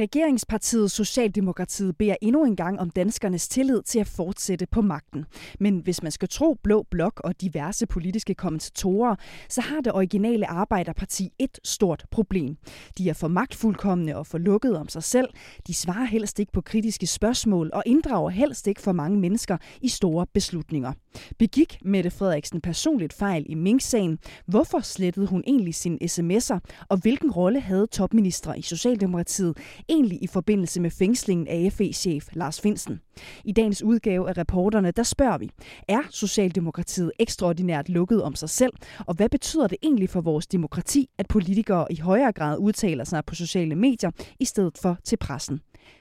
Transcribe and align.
Regeringspartiet 0.00 0.90
Socialdemokratiet 0.90 1.96
beder 1.96 2.16
endnu 2.22 2.44
en 2.44 2.56
gang 2.56 2.80
om 2.80 2.90
danskernes 2.90 3.48
tillid 3.48 3.82
til 3.82 3.98
at 3.98 4.06
fortsætte 4.06 4.66
på 4.66 4.80
magten. 4.82 5.24
Men 5.58 5.78
hvis 5.78 6.02
man 6.02 6.12
skal 6.12 6.28
tro 6.28 6.56
Blå 6.62 6.86
Blok 6.90 7.20
og 7.24 7.40
diverse 7.40 7.86
politiske 7.86 8.34
kommentatorer, 8.34 9.16
så 9.48 9.60
har 9.60 9.80
det 9.80 9.92
originale 9.92 10.46
Arbejderparti 10.46 11.32
et 11.38 11.58
stort 11.64 12.04
problem. 12.10 12.56
De 12.98 13.08
er 13.08 13.14
for 13.14 13.28
magtfuldkommende 13.28 14.16
og 14.16 14.26
for 14.26 14.38
lukket 14.38 14.76
om 14.76 14.88
sig 14.88 15.02
selv. 15.02 15.28
De 15.66 15.74
svarer 15.74 16.04
helst 16.04 16.38
ikke 16.38 16.52
på 16.52 16.60
kritiske 16.60 17.06
spørgsmål 17.06 17.70
og 17.72 17.82
inddrager 17.86 18.30
helst 18.30 18.66
ikke 18.66 18.80
for 18.80 18.92
mange 18.92 19.18
mennesker 19.18 19.56
i 19.80 19.88
store 19.88 20.26
beslutninger. 20.34 20.92
Begik 21.38 21.78
Mette 21.84 22.10
Frederiksen 22.10 22.60
personligt 22.60 23.12
fejl 23.12 23.46
i 23.48 23.54
Mink-sagen? 23.54 24.18
Hvorfor 24.46 24.80
slettede 24.80 25.26
hun 25.26 25.42
egentlig 25.46 25.74
sine 25.74 25.98
sms'er? 26.02 26.58
Og 26.88 26.96
hvilken 26.96 27.30
rolle 27.30 27.60
havde 27.60 27.86
topminister 27.86 28.54
i 28.54 28.62
Socialdemokratiet 28.62 29.56
egentlig 29.90 30.22
i 30.22 30.26
forbindelse 30.26 30.80
med 30.80 30.90
fængslingen 30.90 31.48
af 31.48 31.72
FE-chef 31.72 32.28
Lars 32.32 32.60
Finsen? 32.60 33.00
I 33.44 33.52
dagens 33.52 33.82
udgave 33.82 34.28
af 34.28 34.38
reporterne, 34.38 34.90
der 34.90 35.02
spørger 35.02 35.38
vi, 35.38 35.50
er 35.88 36.02
Socialdemokratiet 36.10 37.12
ekstraordinært 37.18 37.88
lukket 37.88 38.22
om 38.22 38.34
sig 38.34 38.50
selv? 38.50 38.72
Og 39.06 39.14
hvad 39.14 39.28
betyder 39.28 39.66
det 39.66 39.78
egentlig 39.82 40.08
for 40.10 40.20
vores 40.20 40.46
demokrati, 40.46 41.10
at 41.18 41.28
politikere 41.28 41.86
i 41.92 41.96
højere 41.96 42.32
grad 42.32 42.58
udtaler 42.58 43.04
sig 43.04 43.24
på 43.24 43.34
sociale 43.34 43.74
medier 43.74 44.10
i 44.40 44.44
stedet 44.44 44.78
for 44.78 44.96
til 45.04 45.16
pressen? 45.16 45.60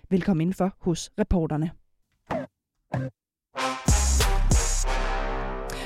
Velkommen 0.10 0.42
indenfor 0.42 0.76
hos 0.80 1.12
reporterne. 1.20 1.72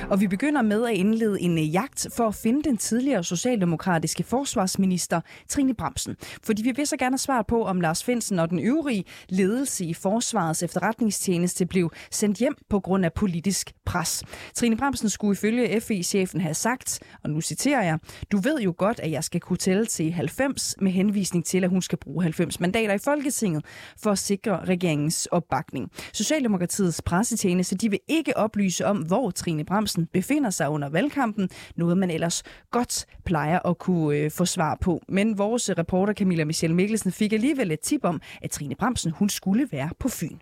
Og 0.10 0.22
vi 0.22 0.28
begynder 0.28 0.62
med 0.62 0.86
at 0.86 0.94
indlede 0.94 1.42
en 1.42 1.58
øh, 1.58 1.74
jagt 1.74 2.08
for 2.16 2.28
at 2.28 2.36
finde 2.36 2.64
den 2.64 2.78
tidligere 2.78 3.24
socialdemokratiske 3.24 4.24
forsvarsminister 4.24 5.22
Trine 5.50 5.74
Bramsen. 5.74 6.16
Fordi 6.44 6.64
vi 6.64 6.72
vil 6.72 6.88
så 6.88 6.98
gerne 6.98 7.14
have 7.14 7.18
svar 7.18 7.42
på, 7.42 7.66
om 7.66 7.82
Lars 7.82 8.04
Finsen 8.04 8.40
og 8.40 8.50
den 8.50 8.60
øvrige 8.60 9.04
ledelse 9.30 9.86
i 9.86 9.94
Forsvarets 9.94 10.64
efterretningstjeneste 10.64 11.66
blev 11.66 11.92
sendt 12.12 12.38
hjem 12.38 12.56
på 12.70 12.80
grund 12.80 13.06
af 13.06 13.14
politisk 13.14 13.74
pres. 13.86 14.24
Trine 14.56 14.78
Bramsen 14.78 15.10
skulle 15.10 15.34
ifølge 15.34 15.82
FE-chefen 15.82 16.42
have 16.42 16.54
sagt, 16.54 17.00
og 17.24 17.30
nu 17.30 17.42
citerer 17.42 17.84
jeg, 17.84 18.00
du 18.32 18.38
ved 18.38 18.60
jo 18.60 18.74
godt, 18.78 19.00
at 19.00 19.12
jeg 19.12 19.24
skal 19.24 19.42
kunne 19.42 19.58
tælle 19.58 19.86
til 19.86 20.12
90 20.12 20.76
med 20.82 20.92
henvisning 20.92 21.46
til, 21.46 21.64
at 21.64 21.70
hun 21.70 21.82
skal 21.82 21.98
bruge 21.98 22.24
90 22.24 22.60
mandater 22.60 22.94
i 22.94 22.98
Folketinget 22.98 23.66
for 23.98 24.12
at 24.12 24.20
sikre 24.20 24.66
regeringens 24.66 25.26
opbakning. 25.26 25.92
Socialdemokratiets 26.14 27.02
pressetjeneste 27.02 27.76
de 27.76 27.90
vil 27.90 28.00
ikke 28.08 28.38
oplyse 28.38 28.86
om, 28.86 28.98
hvor 28.98 29.32
Trine 29.32 29.66
Bramsen 29.66 29.93
befinder 30.14 30.50
sig 30.50 30.70
under 30.70 30.90
valgkampen, 30.90 31.50
noget 31.76 31.98
man 31.98 32.10
ellers 32.10 32.44
godt 32.72 33.06
plejer 33.26 33.60
at 33.60 33.78
kunne 33.78 34.18
øh, 34.18 34.32
få 34.32 34.46
svar 34.46 34.78
på. 34.82 35.02
Men 35.10 35.38
vores 35.38 35.70
reporter 35.78 36.14
Camilla 36.14 36.46
Michelle 36.46 36.76
Mikkelsen 36.76 37.12
fik 37.12 37.34
alligevel 37.34 37.72
et 37.72 37.80
tip 37.80 38.04
om, 38.04 38.22
at 38.42 38.52
Trine 38.52 38.76
Bramsen 38.76 39.12
hun 39.12 39.30
skulle 39.30 39.68
være 39.72 39.90
på 40.00 40.10
Fyn. 40.10 40.38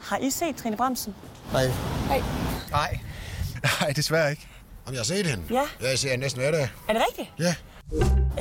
Har 0.00 0.18
I 0.18 0.30
set 0.30 0.56
Trine 0.56 0.76
Bramsen? 0.76 1.14
Nej. 1.52 1.64
Nej. 2.08 2.22
Nej. 2.70 2.98
Nej, 3.80 3.92
desværre 3.96 4.30
ikke. 4.30 4.48
Om 4.86 4.92
jeg 4.92 4.98
har 4.98 5.04
set 5.04 5.26
hende? 5.26 5.42
Ja. 5.50 5.62
Jeg 5.88 5.98
ser 5.98 6.10
hende 6.10 6.22
næsten 6.22 6.42
hver 6.42 6.50
dag. 6.50 6.68
Er 6.88 6.92
det 6.92 7.02
rigtigt? 7.10 7.32
Ja. 7.38 7.54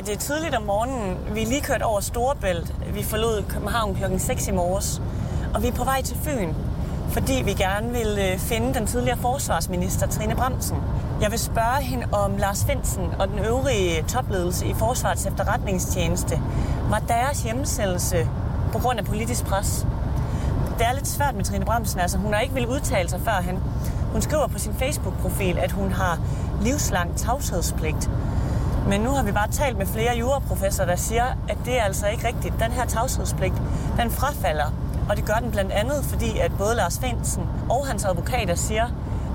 Det 0.02 0.10
er 0.14 0.18
tidligt 0.18 0.56
om 0.56 0.64
morgenen. 0.64 1.36
Vi 1.36 1.42
er 1.42 1.46
lige 1.48 1.62
kørt 1.62 1.82
over 1.82 2.00
Storebælt. 2.00 2.74
Vi 2.94 3.04
forlod 3.04 3.44
København 3.50 3.96
klokken 3.96 4.20
6 4.20 4.48
i 4.48 4.52
morges. 4.52 5.02
Og 5.53 5.62
vi 5.64 5.68
er 5.68 5.72
på 5.72 5.84
vej 5.84 6.02
til 6.02 6.18
Fyn 6.24 6.53
fordi 7.09 7.41
vi 7.45 7.53
gerne 7.53 7.91
vil 7.91 8.18
øh, 8.19 8.40
finde 8.40 8.73
den 8.73 8.88
tidligere 8.88 9.18
forsvarsminister 9.18 10.07
Trine 10.07 10.35
Bremsen. 10.35 10.78
Jeg 11.22 11.31
vil 11.31 11.40
spørge 11.40 11.84
hende 11.84 12.06
om 12.12 12.38
Lars 12.38 12.66
Finsen 12.66 13.06
og 13.19 13.28
den 13.28 13.40
øvrige 13.40 14.03
topledelse 14.03 14.66
i 14.68 14.73
Forsvarets 14.73 15.25
efterretningstjeneste 15.25 16.41
var 16.90 17.00
deres 17.00 17.44
hjemmesættelse 17.44 18.29
på 18.72 18.79
grund 18.79 19.00
af 19.00 19.06
politisk 19.06 19.46
pres. 19.46 19.88
Det 20.78 20.88
er 20.88 20.94
lidt 20.94 21.07
svært 21.07 21.35
med 21.35 21.44
Trine 21.44 21.66
Bremsen, 21.66 22.00
altså 22.00 22.17
hun 22.17 22.34
har 22.34 22.41
ikke 22.41 22.53
vil 22.53 22.67
udtale 22.67 23.09
sig 23.09 23.22
førhen. 23.22 23.59
Hun 24.12 24.22
skriver 24.22 24.47
på 24.47 24.59
sin 24.59 24.73
Facebook-profil, 24.73 25.57
at 25.57 25.72
hun 25.72 25.91
har 25.91 26.19
livslang 26.62 27.17
tavshedspligt. 27.17 28.09
Men 28.88 29.01
nu 29.01 29.09
har 29.09 29.23
vi 29.23 29.31
bare 29.31 29.51
talt 29.51 29.78
med 29.78 29.85
flere 29.85 30.17
juraprofessorer, 30.17 30.88
der 30.88 30.96
siger, 30.96 31.25
at 31.50 31.57
det 31.66 31.79
er 31.79 31.84
altså 31.84 32.07
ikke 32.07 32.28
rigtigt. 32.28 32.53
Den 32.59 32.72
her 32.72 32.85
tavshedspligt, 32.85 33.56
den 34.00 34.12
frafalder 34.12 34.72
og 35.09 35.18
det 35.18 35.25
gør 35.25 35.34
den 35.34 35.51
blandt 35.51 35.72
andet, 35.72 36.06
fordi 36.06 36.40
at 36.40 36.51
både 36.57 36.75
Lars 36.75 37.00
Finsen 37.00 37.44
og 37.69 37.88
hans 37.88 38.06
advokater 38.06 38.56
siger, 38.56 38.88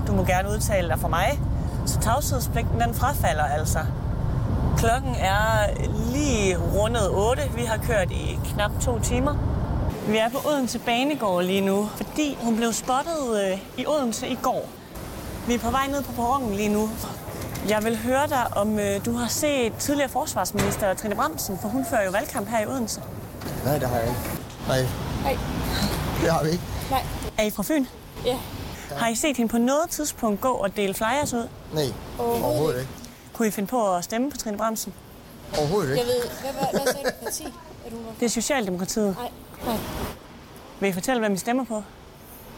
du 0.07 0.13
må 0.13 0.23
gerne 0.23 0.49
udtale 0.49 0.87
dig 0.87 0.99
for 0.99 1.07
mig. 1.07 1.39
Så 1.85 1.99
tavshedspligten 1.99 2.81
den 2.81 2.93
frafalder 2.93 3.43
altså. 3.43 3.79
Klokken 4.77 5.15
er 5.15 5.67
lige 6.13 6.57
rundet 6.57 7.09
8. 7.09 7.41
Vi 7.55 7.61
har 7.61 7.77
kørt 7.77 8.11
i 8.11 8.39
knap 8.45 8.71
to 8.81 8.99
timer. 8.99 9.35
Vi 10.07 10.17
er 10.17 10.29
på 10.29 10.37
Odense 10.49 10.79
Banegård 10.79 11.43
lige 11.43 11.61
nu, 11.61 11.89
fordi 11.95 12.37
hun 12.41 12.55
blev 12.55 12.73
spottet 12.73 13.43
øh, 13.43 13.59
i 13.77 13.85
Odense 13.87 14.27
i 14.27 14.37
går. 14.41 14.69
Vi 15.47 15.53
er 15.53 15.59
på 15.59 15.71
vej 15.71 15.87
ned 15.87 16.03
på 16.03 16.11
perronen 16.11 16.55
lige 16.55 16.69
nu. 16.69 16.89
Jeg 17.69 17.83
vil 17.83 17.97
høre 17.97 18.27
dig, 18.27 18.57
om 18.57 18.79
øh, 18.79 19.05
du 19.05 19.13
har 19.13 19.27
set 19.27 19.73
tidligere 19.79 20.09
forsvarsminister 20.09 20.93
Trine 20.93 21.15
Bramsen, 21.15 21.59
for 21.61 21.67
hun 21.67 21.85
fører 21.89 22.05
jo 22.05 22.11
valgkamp 22.11 22.49
her 22.49 22.59
i 22.59 22.65
Odense. 22.65 23.01
Nej, 23.65 23.77
det 23.77 23.87
har 23.87 23.95
jeg 23.97 24.07
ikke. 24.07 24.42
Nej. 24.67 24.85
Nej. 25.23 25.37
Det 26.21 26.31
har 26.31 26.43
vi 26.43 26.49
ikke. 26.49 26.63
Nej. 26.89 27.03
Er 27.37 27.43
I 27.43 27.49
fra 27.49 27.63
Fyn? 27.63 27.85
Ja. 28.25 28.37
Har 28.97 29.07
I 29.07 29.15
set 29.15 29.37
hende 29.37 29.51
på 29.51 29.57
noget 29.57 29.89
tidspunkt 29.89 30.41
gå 30.41 30.51
og 30.51 30.75
dele 30.75 30.93
flyers 30.93 31.33
ud? 31.33 31.47
Nej, 31.73 31.83
Overhovedet, 32.19 32.45
overhovedet 32.45 32.79
ikke. 32.79 32.91
Kunne 33.33 33.47
I 33.47 33.51
finde 33.51 33.67
på 33.69 33.95
at 33.95 34.03
stemme 34.03 34.31
på 34.31 34.37
Trine 34.37 34.57
Bramsen? 34.57 34.93
Overhovedet 35.57 35.89
ikke. 35.91 35.99
Jeg 36.01 36.07
ved, 36.07 36.29
hvad, 36.41 36.51
hvad, 36.71 36.81
hvad 36.83 36.93
sagde 36.93 37.07
du 37.09 37.23
parti? 37.23 37.43
At 37.85 37.91
hun 37.91 38.05
var... 38.05 38.11
Det 38.19 38.25
er 38.25 38.29
Socialdemokratiet. 38.29 39.15
Nej, 39.19 39.29
nej. 39.65 39.77
Vil 40.79 40.89
I 40.89 40.93
fortælle, 40.93 41.19
hvem 41.19 41.33
I 41.33 41.37
stemmer 41.37 41.63
på? 41.65 41.77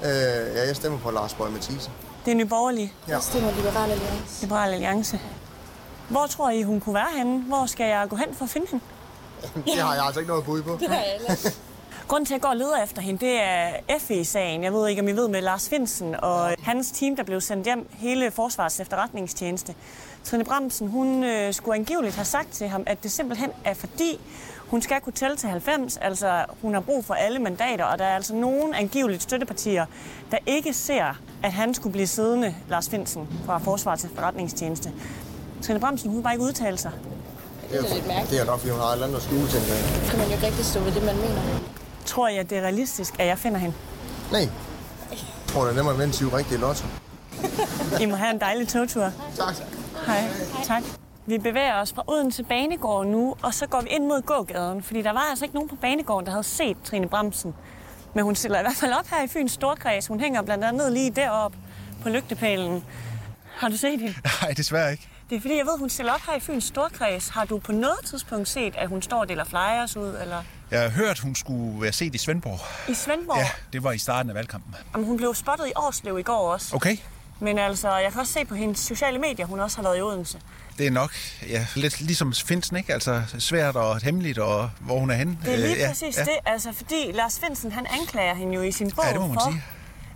Øh, 0.03 0.09
ja, 0.55 0.67
jeg 0.67 0.75
stemmer 0.75 0.99
på 0.99 1.11
Lars 1.11 1.33
Bøge 1.33 1.51
Mathisen. 1.51 1.93
Det 2.25 2.31
er 2.31 2.35
Nye 2.35 2.45
Borgerlige. 2.45 2.93
Ja. 3.07 3.13
Jeg 3.13 3.23
stemmer 3.23 3.51
Liberal 3.51 3.91
Alliance. 3.91 4.41
Liberal 4.41 4.73
Alliance. 4.73 5.19
Hvor 6.09 6.27
tror 6.27 6.49
I, 6.49 6.63
hun 6.63 6.79
kunne 6.79 6.95
være 6.95 7.17
henne? 7.17 7.43
Hvor 7.43 7.66
skal 7.66 7.85
jeg 7.87 8.07
gå 8.09 8.16
hen 8.16 8.35
for 8.35 8.43
at 8.45 8.49
finde 8.49 8.67
hende? 8.72 8.83
Det 9.73 9.81
har 9.81 9.95
jeg 9.95 10.03
altså 10.05 10.19
ikke 10.19 10.29
noget 10.29 10.45
bud 10.45 10.61
på. 10.61 10.77
Det 10.79 10.89
har 10.89 10.95
jeg. 10.95 11.37
Grunden 12.07 12.25
til, 12.25 12.33
at 12.33 12.38
jeg 12.38 12.41
går 12.41 12.49
og 12.49 12.57
leder 12.57 12.83
efter 12.83 13.01
hende, 13.01 13.25
det 13.25 13.41
er 13.41 13.69
FE-sagen. 13.99 14.63
Jeg 14.63 14.73
ved 14.73 14.88
ikke, 14.88 15.01
om 15.01 15.07
I 15.07 15.11
ved 15.11 15.27
med 15.27 15.41
Lars 15.41 15.69
Finsen 15.69 16.16
og 16.16 16.55
hans 16.63 16.91
team, 16.91 17.16
der 17.16 17.23
blev 17.23 17.41
sendt 17.41 17.66
hjem, 17.66 17.88
hele 17.91 18.31
Forsvarets 18.31 18.79
efterretningstjeneste. 18.79 19.75
Trine 20.23 20.43
Bramsen, 20.45 20.88
hun 20.88 21.23
øh, 21.23 21.53
skulle 21.53 21.75
angiveligt 21.75 22.16
have 22.16 22.25
sagt 22.25 22.51
til 22.53 22.67
ham, 22.67 22.83
at 22.85 23.03
det 23.03 23.11
simpelthen 23.11 23.49
er 23.63 23.73
fordi, 23.73 24.19
hun 24.67 24.81
skal 24.81 25.01
kunne 25.01 25.13
tælle 25.13 25.35
til 25.38 25.49
90, 25.49 25.97
altså 25.97 26.45
hun 26.61 26.73
har 26.73 26.81
brug 26.81 27.05
for 27.05 27.13
alle 27.13 27.39
mandater, 27.39 27.85
og 27.85 27.99
der 27.99 28.05
er 28.05 28.16
altså 28.16 28.35
nogen 28.35 28.73
angiveligt 28.73 29.23
støttepartier, 29.23 29.85
der 30.31 30.37
ikke 30.45 30.73
ser, 30.73 31.19
at 31.43 31.51
han 31.53 31.73
skulle 31.73 31.93
blive 31.93 32.07
siddende, 32.07 32.55
Lars 32.69 32.89
Finsen, 32.89 33.27
fra 33.45 33.57
Forsvarets 33.57 34.05
efterretningstjeneste. 34.05 34.91
Trine 35.63 35.79
Bramsen, 35.79 36.09
hun 36.09 36.17
vil 36.17 36.23
bare 36.23 36.33
ikke 36.33 36.45
udtale 36.45 36.77
sig. 36.77 36.91
Det 37.72 37.77
er, 37.77 37.81
Det 37.81 37.89
er 37.91 37.95
lidt 37.95 38.07
mærkeligt. 38.07 38.31
det 38.31 38.39
er 38.41 38.45
nok, 38.45 38.59
fordi 38.59 38.72
hun 38.72 38.79
har 38.79 38.87
et 38.87 38.93
eller 38.93 39.05
andet 39.05 39.17
at 39.17 39.23
skjule 39.23 39.47
til 39.47 39.59
mig. 39.59 39.77
Så 40.05 40.09
kan 40.11 40.19
man 40.19 40.27
jo 40.27 40.33
ikke 40.33 40.45
rigtig 40.47 40.66
stå 40.66 40.79
ved 40.79 40.91
det, 40.91 41.03
man 41.03 41.16
mener. 41.16 41.41
Tror 42.05 42.27
jeg, 42.27 42.49
det 42.49 42.57
er 42.57 42.61
realistisk, 42.61 43.13
at 43.19 43.27
jeg 43.27 43.38
finder 43.38 43.57
hende? 43.57 43.75
Nej. 44.31 44.41
Jeg 44.41 44.49
tror, 45.47 45.61
det 45.63 45.71
er 45.71 45.75
nemmere 45.75 45.93
at 45.93 45.99
vinde 45.99 46.13
20 46.13 46.38
rigtige 46.38 46.57
lotto. 46.57 46.85
I 48.01 48.05
må 48.05 48.16
have 48.16 48.31
en 48.31 48.39
dejlig 48.39 48.67
togtur. 48.67 49.11
Tak. 49.38 49.55
Hej. 50.05 50.23
Tak. 50.63 50.83
Vi 51.25 51.37
bevæger 51.37 51.81
os 51.81 51.93
fra 51.93 52.03
Odense 52.07 52.43
Banegård 52.43 53.05
nu, 53.07 53.35
og 53.41 53.53
så 53.53 53.67
går 53.67 53.81
vi 53.81 53.87
ind 53.90 54.05
mod 54.05 54.22
gågaden, 54.22 54.84
fordi 54.84 55.02
der 55.02 55.13
var 55.13 55.28
altså 55.29 55.46
ikke 55.46 55.55
nogen 55.55 55.69
på 55.69 55.75
Banegården, 55.75 56.25
der 56.25 56.31
havde 56.31 56.43
set 56.43 56.78
Trine 56.84 57.07
Bramsen. 57.07 57.55
Men 58.13 58.23
hun 58.23 58.35
stiller 58.35 58.59
i 58.59 58.61
hvert 58.61 58.75
fald 58.75 58.93
op 58.93 59.07
her 59.07 59.23
i 59.23 59.28
Fyns 59.28 59.52
Storkreds. 59.52 60.07
Hun 60.07 60.19
hænger 60.19 60.41
blandt 60.41 60.63
andet 60.63 60.91
lige 60.93 61.11
deroppe 61.11 61.57
på 62.03 62.09
lygtepælen. 62.09 62.84
Har 63.55 63.69
du 63.69 63.78
set 63.78 63.99
hende? 63.99 64.16
Nej, 64.41 64.52
desværre 64.57 64.91
ikke. 64.91 65.09
Det 65.29 65.35
er 65.35 65.41
fordi, 65.41 65.57
jeg 65.57 65.66
ved, 65.66 65.79
hun 65.79 65.89
stiller 65.89 66.13
op 66.13 66.22
her 66.29 66.35
i 66.35 66.39
Fyns 66.39 66.63
Storkreds. 66.63 67.27
Har 67.27 67.45
du 67.45 67.59
på 67.59 67.72
noget 67.72 67.97
tidspunkt 68.05 68.47
set, 68.47 68.75
at 68.75 68.87
hun 68.89 69.01
står 69.01 69.19
og 69.19 69.29
deler 69.29 69.43
flyers 69.43 69.97
ud? 69.97 70.17
Eller 70.22 70.43
Jeg 70.72 70.81
har 70.81 70.89
hørt, 70.89 71.19
hun 71.19 71.35
skulle 71.35 71.81
være 71.81 71.93
set 71.93 72.16
i 72.16 72.17
Svendborg. 72.17 72.59
i 72.91 72.93
Svendborg? 72.93 73.37
Ja, 73.37 73.49
det 73.73 73.83
var 73.83 73.91
i 73.91 73.97
starten 73.97 74.29
af 74.29 74.35
valgkampen. 74.35 74.75
Jamen, 74.93 75.07
hun 75.07 75.17
blev 75.17 75.35
spottet 75.35 75.67
i 75.67 75.72
Årslev 75.75 76.19
i 76.19 76.22
går 76.22 76.51
også. 76.53 76.75
Okay, 76.75 76.97
Men 77.39 77.59
altså, 77.59 77.95
jeg 77.97 78.11
kan 78.11 78.22
også 78.22 78.33
se 78.33 78.45
på 78.45 78.55
hendes 78.55 78.79
sociale 78.79 79.19
medier, 79.19 79.45
hun 79.45 79.59
også 79.59 79.77
har 79.77 79.83
været 79.83 79.97
i 79.97 80.01
Odense. 80.01 80.39
det 80.77 80.87
er 80.87 80.91
nok 80.91 81.11
ja, 81.49 81.67
lidt 81.75 82.01
ligesom 82.01 82.33
Finsen, 82.33 82.78
ikke? 82.78 82.93
Altså 82.93 83.23
svært 83.39 83.75
og 83.75 83.97
hemmeligt, 84.01 84.37
og 84.37 84.69
hvor 84.79 84.99
hun 84.99 85.09
er 85.09 85.16
henne. 85.16 85.37
Det 85.45 85.53
er 85.53 85.57
lige 85.57 85.81
Øh, 85.83 85.87
præcis 85.89 86.17
ja. 86.17 86.23
det, 86.23 86.33
altså 86.45 86.73
fordi 86.73 87.11
Lars 87.13 87.39
Finsen, 87.39 87.71
han 87.71 87.85
anklager 88.01 88.33
hende 88.35 88.53
jo 88.53 88.61
i 88.61 88.71
sin 88.71 88.91
bog 88.91 89.05
Ja, 89.05 89.11
det 89.11 89.19
må 89.21 89.28
man 89.28 89.33
for, 89.35 89.51
sige. 89.51 89.63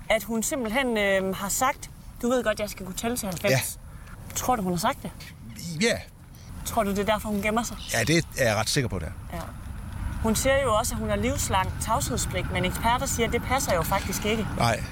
at 0.09 0.23
hun 0.23 0.43
simpelthen 0.43 0.97
øh, 0.97 1.35
har 1.35 1.49
sagt, 1.49 1.89
du 2.21 2.29
ved 2.29 2.43
godt, 2.43 2.59
jeg 2.59 2.69
skal 2.69 2.85
kunne 2.85 2.95
tælle 2.97 3.17
til 3.17 3.25
90. 3.27 3.51
Ja. 3.51 3.59
Tror 4.39 4.55
du, 4.55 4.61
hun 4.61 4.71
har 4.71 4.77
sagt 4.79 5.03
det? 5.03 5.11
Ja, 5.81 5.97
Tror 6.65 6.83
du, 6.83 6.89
det 6.89 6.99
er 6.99 7.03
derfor, 7.03 7.29
hun 7.29 7.41
gemmer 7.41 7.63
sig? 7.63 7.77
ja 7.93 8.03
det 8.03 8.25
er 8.37 8.45
jeg 8.47 8.55
ret 8.55 8.69
sikker 8.69 8.87
på, 8.89 8.99
det 8.99 9.05
er. 9.07 9.35
Ja. 9.35 9.41
Hun 10.23 10.35
siger 10.35 10.61
jo 10.63 10.73
også, 10.73 10.93
at 10.93 10.99
hun 10.99 11.09
har 11.09 11.15
livslang 11.15 11.69
tavshedspligt, 11.81 12.51
men 12.53 12.65
eksperter 12.65 13.05
siger, 13.05 13.27
at 13.27 13.33
det 13.33 13.41
passer 13.43 13.73
jo 13.75 13.81
faktisk 13.81 14.25
ikke. 14.25 14.47
Nej, 14.57 14.83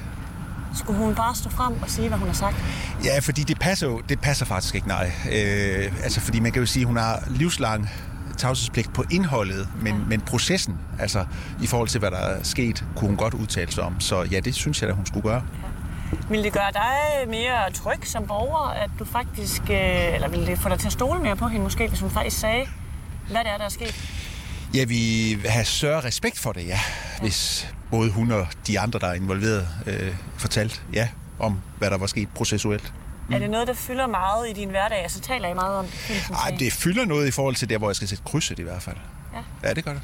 Skulle 0.76 1.00
hun 1.00 1.16
bare 1.16 1.36
stå 1.36 1.50
frem 1.50 1.82
og 1.82 1.90
sige, 1.90 2.08
hvad 2.08 2.18
hun 2.18 2.28
har 2.28 2.36
sagt? 2.36 2.56
Ja, 3.04 3.20
fordi 3.20 3.44
det 3.44 3.60
passer 3.60 3.88
jo, 3.88 4.02
det 4.10 4.20
passer 4.20 4.46
faktisk 4.46 4.76
ikke, 4.76 4.88
nej. 4.88 5.12
Øh, 5.32 6.04
altså, 6.04 6.22
fordi 6.22 6.40
man 6.40 6.52
kan 6.52 6.60
jo 6.60 6.66
sige, 6.66 6.82
at 6.82 6.88
hun 6.88 6.98
har 6.98 7.24
livslang 7.30 7.90
tavshedspligt 8.38 8.94
på 8.94 9.04
indholdet, 9.12 9.70
men, 9.82 9.94
ja. 9.96 10.00
men 10.08 10.22
processen, 10.22 10.78
altså 11.00 11.26
i 11.62 11.68
forhold 11.68 11.90
til, 11.90 12.00
hvad 12.00 12.12
der 12.12 12.18
er 12.18 12.44
sket, 12.44 12.86
kunne 12.96 13.08
hun 13.08 13.18
godt 13.18 13.34
udtale 13.34 13.72
sig 13.72 13.84
om. 13.84 14.00
Så 14.00 14.24
ja, 14.24 14.40
det 14.40 14.56
synes 14.56 14.82
jeg, 14.82 14.90
at 14.90 14.96
hun 14.96 15.06
skulle 15.06 15.24
gøre. 15.30 15.44
Vil 16.30 16.44
det 16.44 16.54
gøre 16.54 16.72
dig 16.74 17.30
mere 17.30 17.72
tryg 17.72 18.08
som 18.08 18.28
borger, 18.28 18.70
at 18.70 18.90
du 19.00 19.06
faktisk, 19.06 19.62
øh, 19.62 20.14
eller 20.14 20.28
vil 20.28 20.48
det 20.48 20.60
få 20.60 20.70
dig 20.70 20.80
til 20.80 20.88
at 20.88 20.94
stole 20.94 21.22
mere 21.22 21.36
på 21.36 21.48
hende 21.48 21.64
måske, 21.64 21.88
hvis 21.88 22.00
hun 22.00 22.10
faktisk 22.12 22.40
sagde, 22.40 22.68
hvad 23.32 23.44
det 23.44 23.52
er, 23.52 23.58
der 23.58 23.66
er 23.66 23.70
sket? 23.70 23.96
Ja, 24.74 24.84
vi 24.84 25.34
have 25.46 25.66
større 25.66 26.04
respekt 26.04 26.40
for 26.40 26.52
det, 26.52 26.68
ja. 26.68 26.80
Hvis 27.22 27.68
både 27.92 28.12
hun 28.12 28.32
og 28.32 28.48
de 28.68 28.80
andre, 28.80 29.00
der 29.00 29.08
er 29.08 29.14
involveret, 29.14 29.68
øh, 29.86 30.16
fortalt 30.38 30.84
ja 30.94 31.10
om, 31.40 31.62
hvad 31.78 31.92
der 31.92 31.98
var 31.98 32.08
sket 32.08 32.30
processuelt. 32.36 32.94
Mm. 33.28 33.34
Er 33.34 33.40
det 33.40 33.50
noget, 33.50 33.68
der 33.68 33.74
fylder 33.74 34.08
meget 34.08 34.50
i 34.50 34.54
din 34.54 34.70
hverdag? 34.70 34.98
Altså 34.98 35.20
taler 35.20 35.50
I 35.50 35.54
meget 35.54 35.78
om 35.78 35.86
det? 35.86 36.30
Ej, 36.46 36.56
det 36.60 36.74
fylder 36.74 37.06
noget 37.06 37.28
i 37.28 37.32
forhold 37.32 37.56
til 37.56 37.70
der, 37.70 37.78
hvor 37.78 37.90
jeg 37.90 37.96
skal 37.96 38.08
sætte 38.08 38.24
krydset 38.24 38.60
i 38.60 38.62
hvert 38.62 38.82
fald. 38.82 38.96
Ja. 39.34 39.68
Ja, 39.70 39.74
det 39.74 39.86
gør 39.86 39.94
det. 39.94 40.02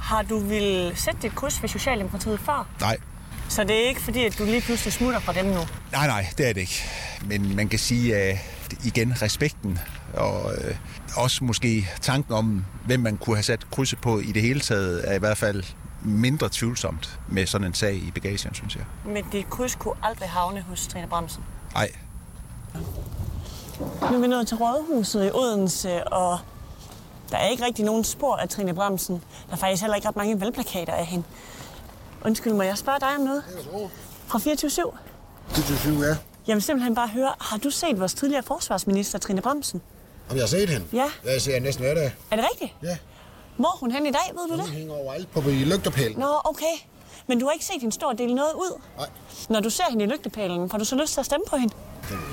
Har 0.00 0.22
du 0.22 0.38
vil 0.38 0.92
sætte 0.94 1.20
dit 1.22 1.34
kryds 1.34 1.62
ved 1.62 1.68
Socialdemokratiet 1.68 2.40
før? 2.40 2.68
Nej, 2.80 2.96
Så 3.56 3.64
det 3.64 3.84
er 3.84 3.88
ikke 3.88 4.00
fordi, 4.02 4.24
at 4.24 4.38
du 4.38 4.44
lige 4.44 4.60
pludselig 4.60 4.92
smutter 4.92 5.20
fra 5.20 5.32
dem 5.32 5.46
nu? 5.46 5.60
Nej, 5.92 6.06
nej, 6.06 6.26
det 6.38 6.48
er 6.48 6.52
det 6.52 6.60
ikke. 6.60 6.82
Men 7.26 7.56
man 7.56 7.68
kan 7.68 7.78
sige, 7.78 8.16
at 8.16 8.38
igen, 8.84 9.22
respekten 9.22 9.78
og 10.14 10.52
øh, 10.54 10.76
også 11.16 11.44
måske 11.44 11.88
tanken 12.00 12.34
om, 12.34 12.64
hvem 12.86 13.00
man 13.00 13.16
kunne 13.16 13.36
have 13.36 13.42
sat 13.42 13.70
krydset 13.70 14.00
på 14.00 14.18
i 14.18 14.32
det 14.32 14.42
hele 14.42 14.60
taget, 14.60 15.10
er 15.10 15.14
i 15.14 15.18
hvert 15.18 15.38
fald 15.38 15.64
mindre 16.02 16.48
tvivlsomt 16.52 17.20
med 17.28 17.46
sådan 17.46 17.66
en 17.66 17.74
sag 17.74 17.94
i 17.94 18.10
bagagen, 18.14 18.54
synes 18.54 18.76
jeg. 18.76 18.84
Men 19.04 19.24
dit 19.32 19.50
kryds 19.50 19.74
kunne 19.74 19.94
aldrig 20.02 20.28
havne 20.28 20.60
hos 20.68 20.86
Trine 20.86 21.06
Bremsen. 21.06 21.44
Nej, 21.74 21.90
Nu 24.10 24.16
er 24.16 24.20
vi 24.20 24.26
nået 24.26 24.48
til 24.48 24.56
Rådhuset 24.56 25.26
i 25.26 25.30
Odense, 25.34 26.08
og 26.08 26.38
der 27.30 27.36
er 27.36 27.48
ikke 27.48 27.64
rigtig 27.64 27.84
nogen 27.84 28.04
spor 28.04 28.36
af 28.36 28.48
Trine 28.48 28.74
Bremsen. 28.74 29.22
Der 29.46 29.52
er 29.52 29.56
faktisk 29.56 29.82
heller 29.82 29.94
ikke 29.96 30.08
ret 30.08 30.16
mange 30.16 30.40
valgplakater 30.40 30.92
af 30.92 31.06
hende. 31.06 31.24
Undskyld, 32.24 32.52
må 32.52 32.62
jeg 32.62 32.78
spørge 32.78 33.00
dig 33.00 33.08
om 33.18 33.20
noget? 33.24 33.42
Fra 34.26 34.38
24 34.38 34.70
Det 35.56 35.64
synes 35.64 35.84
jeg, 35.84 35.94
ja. 35.94 36.16
Jeg 36.46 36.54
vil 36.54 36.62
simpelthen 36.62 36.94
bare 36.94 37.08
høre, 37.08 37.32
har 37.40 37.58
du 37.58 37.70
set 37.70 38.00
vores 38.00 38.14
tidligere 38.14 38.42
forsvarsminister, 38.42 39.18
Trine 39.18 39.40
Bremsen? 39.42 39.82
Om 40.30 40.36
jeg 40.36 40.42
har 40.42 40.48
set 40.48 40.68
hende? 40.68 40.86
Ja. 40.92 41.04
Ja, 41.24 41.32
jeg 41.32 41.42
ser 41.42 41.60
næsten 41.60 41.84
hver 41.84 41.94
dag. 41.94 42.14
Er 42.30 42.36
det 42.36 42.44
rigtigt? 42.52 42.74
Ja. 42.82 42.96
Hvor 43.56 43.68
er 43.68 43.78
hun 43.78 43.90
hen 43.90 44.06
i 44.06 44.10
dag, 44.10 44.32
ved 44.32 44.48
du 44.48 44.50
Hun 44.56 44.60
det? 44.60 44.68
hænger 44.68 44.94
overalt 44.94 45.32
på 45.32 45.40
i 45.40 45.64
lygtepælen. 45.64 46.18
Nå, 46.18 46.40
okay. 46.44 46.74
Men 47.26 47.40
du 47.40 47.46
har 47.46 47.52
ikke 47.52 47.64
set 47.64 47.80
hende 47.80 47.94
stå 47.94 48.06
og 48.06 48.18
dele 48.18 48.34
noget 48.34 48.52
ud? 48.54 48.80
Nej. 48.96 49.06
Når 49.48 49.60
du 49.60 49.70
ser 49.70 49.84
hende 49.90 50.04
i 50.04 50.08
lygtepælen, 50.08 50.70
får 50.70 50.78
du 50.78 50.84
så 50.84 50.96
lyst 50.96 51.12
til 51.12 51.20
at 51.20 51.26
stemme 51.26 51.44
på 51.50 51.56
hende? 51.56 51.74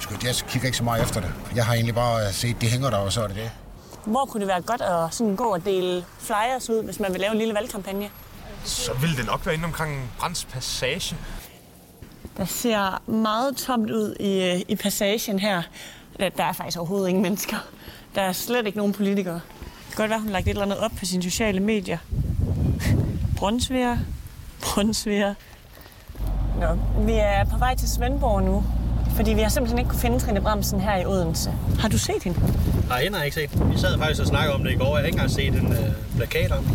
Det 0.09 0.24
jeg 0.24 0.35
kigger 0.50 0.65
ikke 0.65 0.77
så 0.77 0.83
meget 0.83 1.03
efter 1.03 1.21
det. 1.21 1.31
Jeg 1.56 1.65
har 1.65 1.74
egentlig 1.74 1.95
bare 1.95 2.27
øh, 2.27 2.33
set, 2.33 2.62
de 2.62 2.68
hænger 2.68 2.89
der, 2.89 2.97
og 2.97 3.13
så 3.13 3.24
er 3.24 3.27
det 3.27 3.35
det. 3.35 3.51
Hvor 4.06 4.25
kunne 4.25 4.39
det 4.41 4.47
være 4.47 4.62
godt 4.62 4.81
at 4.81 5.13
sådan 5.13 5.35
gå 5.35 5.44
og 5.44 5.65
dele 5.65 6.06
flyers 6.19 6.69
ud, 6.69 6.83
hvis 6.83 7.00
man 7.00 7.13
vil 7.13 7.21
lave 7.21 7.31
en 7.31 7.38
lille 7.38 7.53
valgkampagne? 7.53 8.09
Så 8.63 8.94
ville 8.94 9.18
det 9.18 9.25
nok 9.25 9.45
være 9.45 9.56
inde 9.56 9.65
omkring 9.65 10.12
Brands 10.19 10.45
Passage. 10.45 11.15
Der 12.38 12.45
ser 12.45 13.10
meget 13.12 13.57
tomt 13.57 13.92
ud 13.92 14.15
i, 14.19 14.44
øh, 14.44 14.62
i 14.68 14.75
passagen 14.75 15.39
her. 15.39 15.62
Der, 16.19 16.30
der 16.30 16.44
er 16.44 16.54
faktisk 16.54 16.77
overhovedet 16.77 17.10
ingen 17.10 17.21
mennesker. 17.21 17.57
Der 18.15 18.21
er 18.21 18.31
slet 18.31 18.65
ikke 18.65 18.77
nogen 18.77 18.94
politikere. 18.94 19.33
Det 19.88 19.95
kan 19.95 19.98
godt 19.98 20.10
være, 20.10 20.19
hun 20.19 20.27
har 20.27 20.33
lagt 20.33 20.45
et 20.45 20.50
eller 20.50 20.62
andet 20.62 20.77
op 20.77 20.92
på 21.00 21.06
sine 21.06 21.24
sociale 21.24 21.60
medier. 21.60 21.98
Brunsviger. 23.38 23.98
Brunsviger. 24.62 25.33
Nå, 26.59 26.68
vi 27.06 27.13
er 27.13 27.45
på 27.45 27.57
vej 27.57 27.75
til 27.75 27.89
Svendborg 27.89 28.44
nu. 28.44 28.63
Fordi 29.16 29.33
vi 29.33 29.42
har 29.42 29.50
simpelthen 29.50 29.80
ikke 29.80 29.89
kunne 29.89 30.00
finde 30.00 30.19
Trine 30.19 30.42
Bremsen 30.42 30.80
her 30.81 30.95
i 30.95 31.06
Odense. 31.06 31.54
Har 31.80 31.89
du 31.89 31.98
set 31.98 32.24
hende? 32.24 32.39
Nej, 32.88 33.04
hende 33.04 33.18
har 33.18 33.25
jeg 33.25 33.38
ikke 33.38 33.54
set. 33.54 33.71
Vi 33.71 33.77
sad 33.77 33.98
faktisk 33.98 34.21
og 34.21 34.27
snakkede 34.27 34.56
om 34.56 34.63
det 34.63 34.71
i 34.71 34.75
går. 34.75 34.86
Jeg 34.86 35.01
har 35.01 35.06
ikke 35.06 35.16
engang 35.16 35.31
set 35.31 35.54
en 35.54 35.71
øh, 35.74 36.18
plakat 36.18 36.51
om. 36.51 36.66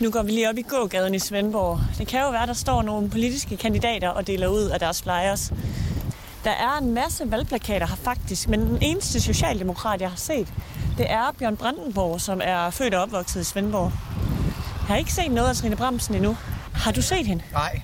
Nu 0.00 0.10
går 0.10 0.22
vi 0.22 0.30
lige 0.30 0.48
op 0.50 0.58
i 0.58 0.62
gågaden 0.62 1.14
i 1.14 1.18
Svendborg. 1.18 1.80
Det 1.98 2.06
kan 2.06 2.20
jo 2.20 2.30
være, 2.30 2.46
der 2.46 2.52
står 2.52 2.82
nogle 2.82 3.10
politiske 3.10 3.56
kandidater 3.56 4.08
og 4.08 4.26
deler 4.26 4.46
ud 4.48 4.62
af 4.62 4.80
deres 4.80 5.02
flyers. 5.02 5.52
Der 6.44 6.50
er 6.50 6.78
en 6.82 6.94
masse 6.94 7.30
valgplakater 7.30 7.86
her 7.86 7.96
faktisk, 7.96 8.48
men 8.48 8.60
den 8.60 8.78
eneste 8.80 9.20
socialdemokrat, 9.20 10.00
jeg 10.00 10.08
har 10.10 10.16
set, 10.16 10.48
det 10.98 11.10
er 11.10 11.34
Bjørn 11.38 11.56
Brandenborg, 11.56 12.20
som 12.20 12.40
er 12.44 12.70
født 12.70 12.94
og 12.94 13.02
opvokset 13.02 13.40
i 13.40 13.44
Svendborg. 13.44 13.92
Jeg 14.78 14.86
har 14.88 14.96
ikke 14.96 15.12
set 15.12 15.30
noget 15.30 15.48
af 15.48 15.56
Trine 15.56 15.76
Bremsen 15.76 16.14
endnu. 16.14 16.36
Har 16.74 16.92
du 16.92 17.02
set 17.02 17.26
hende? 17.26 17.42
Nej, 17.52 17.80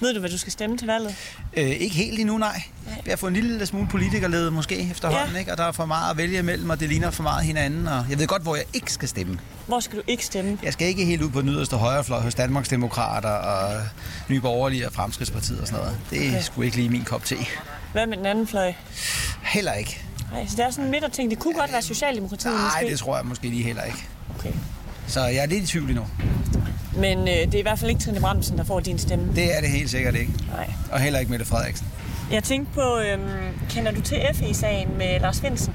Ved 0.00 0.14
du, 0.14 0.20
hvad 0.20 0.30
du 0.30 0.38
skal 0.38 0.52
stemme 0.52 0.78
til 0.78 0.86
valget? 0.86 1.14
øh, 1.56 1.68
ikke 1.70 1.94
helt 1.94 2.20
endnu, 2.20 2.38
nej. 2.38 2.62
Vi 3.04 3.10
har 3.10 3.16
fået 3.16 3.30
en 3.30 3.36
lille 3.36 3.66
smule 3.66 3.88
politikerlede 3.90 4.50
måske 4.50 4.90
efterhånden, 4.90 5.32
Ja. 5.34 5.38
ikke? 5.38 5.52
og 5.52 5.58
der 5.58 5.64
er 5.64 5.72
for 5.72 5.84
meget 5.86 6.10
at 6.10 6.16
vælge 6.16 6.38
imellem, 6.38 6.70
og 6.70 6.80
det 6.80 6.88
ligner 6.88 7.10
for 7.10 7.22
meget 7.22 7.44
hinanden. 7.44 7.88
Og 7.88 8.06
jeg 8.10 8.18
ved 8.18 8.26
godt, 8.26 8.42
hvor 8.42 8.56
jeg 8.56 8.64
ikke 8.74 8.92
skal 8.92 9.08
stemme. 9.08 9.38
Hvor 9.70 9.80
skal 9.80 9.98
du 9.98 10.02
ikke 10.06 10.24
stemme? 10.26 10.58
Jeg 10.62 10.72
skal 10.72 10.88
ikke 10.88 11.04
helt 11.04 11.22
ud 11.22 11.30
på 11.30 11.40
den 11.40 11.48
yderste 11.48 11.76
højrefløj 11.76 12.20
hos 12.20 12.34
Danmarks 12.34 12.68
Demokrater 12.68 13.28
og 13.28 13.80
Nye 14.28 14.40
Borgerlige 14.40 14.86
og 14.86 14.92
Fremskridspartiet 14.92 15.60
og 15.60 15.66
sådan 15.66 15.80
noget. 15.84 15.98
Det 16.10 16.26
er 16.26 16.30
Okay. 16.30 16.42
sgu 16.42 16.62
ikke 16.62 16.76
lige 16.76 16.88
min 16.88 17.04
kop 17.04 17.24
te. 17.24 17.36
Hvad 17.92 18.06
med 18.06 18.16
den 18.16 18.26
anden 18.26 18.46
fløj? 18.46 18.72
Heller 19.42 19.72
ikke. 19.72 20.00
Nej, 20.32 20.46
så 20.46 20.56
det 20.56 20.64
er 20.64 20.70
sådan 20.70 20.84
en 20.84 20.90
midterting. 20.90 21.30
Det 21.30 21.38
kunne 21.38 21.54
godt 21.54 21.72
være 21.72 21.82
Socialdemokratiet 21.82 22.54
Nej, 22.54 22.62
måske. 22.64 22.90
det 22.90 22.98
tror 22.98 23.16
jeg 23.16 23.26
måske 23.26 23.48
lige 23.48 23.62
heller 23.62 23.82
ikke. 23.84 23.98
Okay. 24.38 24.52
Så 25.06 25.20
jeg 25.26 25.36
er 25.42 25.46
lidt 25.46 25.64
i 25.64 25.66
tvivl 25.66 25.88
endnu. 25.90 26.06
Men 26.96 27.18
øh, 27.18 27.26
det 27.26 27.54
er 27.54 27.58
i 27.58 27.62
hvert 27.62 27.78
fald 27.78 27.90
ikke 27.90 28.02
Trine 28.02 28.20
Bremsen, 28.20 28.58
der 28.58 28.64
får 28.64 28.80
din 28.80 28.98
stemme. 28.98 29.34
Det 29.36 29.56
er 29.56 29.60
det 29.60 29.70
helt 29.70 29.90
sikkert 29.90 30.14
ikke. 30.14 30.32
Nej. 30.56 30.70
Og 30.92 31.00
heller 31.00 31.18
ikke 31.18 31.30
Mette 31.30 31.44
Frederiksen. 31.46 31.86
Jeg 32.32 32.42
tænkte 32.44 32.74
på, 32.74 32.98
øhm, 32.98 33.20
kender 33.70 33.92
du 33.92 34.00
til 34.00 34.18
FE-sagen 34.34 34.88
med 34.98 35.20
Lars 35.20 35.40
Finsen? 35.40 35.72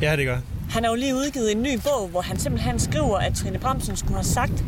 Ja, 0.00 0.16
det 0.16 0.26
gør. 0.26 0.38
Han 0.70 0.84
har 0.84 0.90
jo 0.90 0.96
lige 0.96 1.14
udgivet 1.14 1.52
en 1.52 1.62
ny 1.62 1.78
bog, 1.84 2.08
hvor 2.08 2.20
han 2.20 2.38
simpelthen 2.38 2.78
skriver, 2.78 3.18
at 3.18 3.34
Trine 3.34 3.58
Bremsen 3.58 3.96
skulle 3.96 4.14
have 4.14 4.24
sagt, 4.24 4.64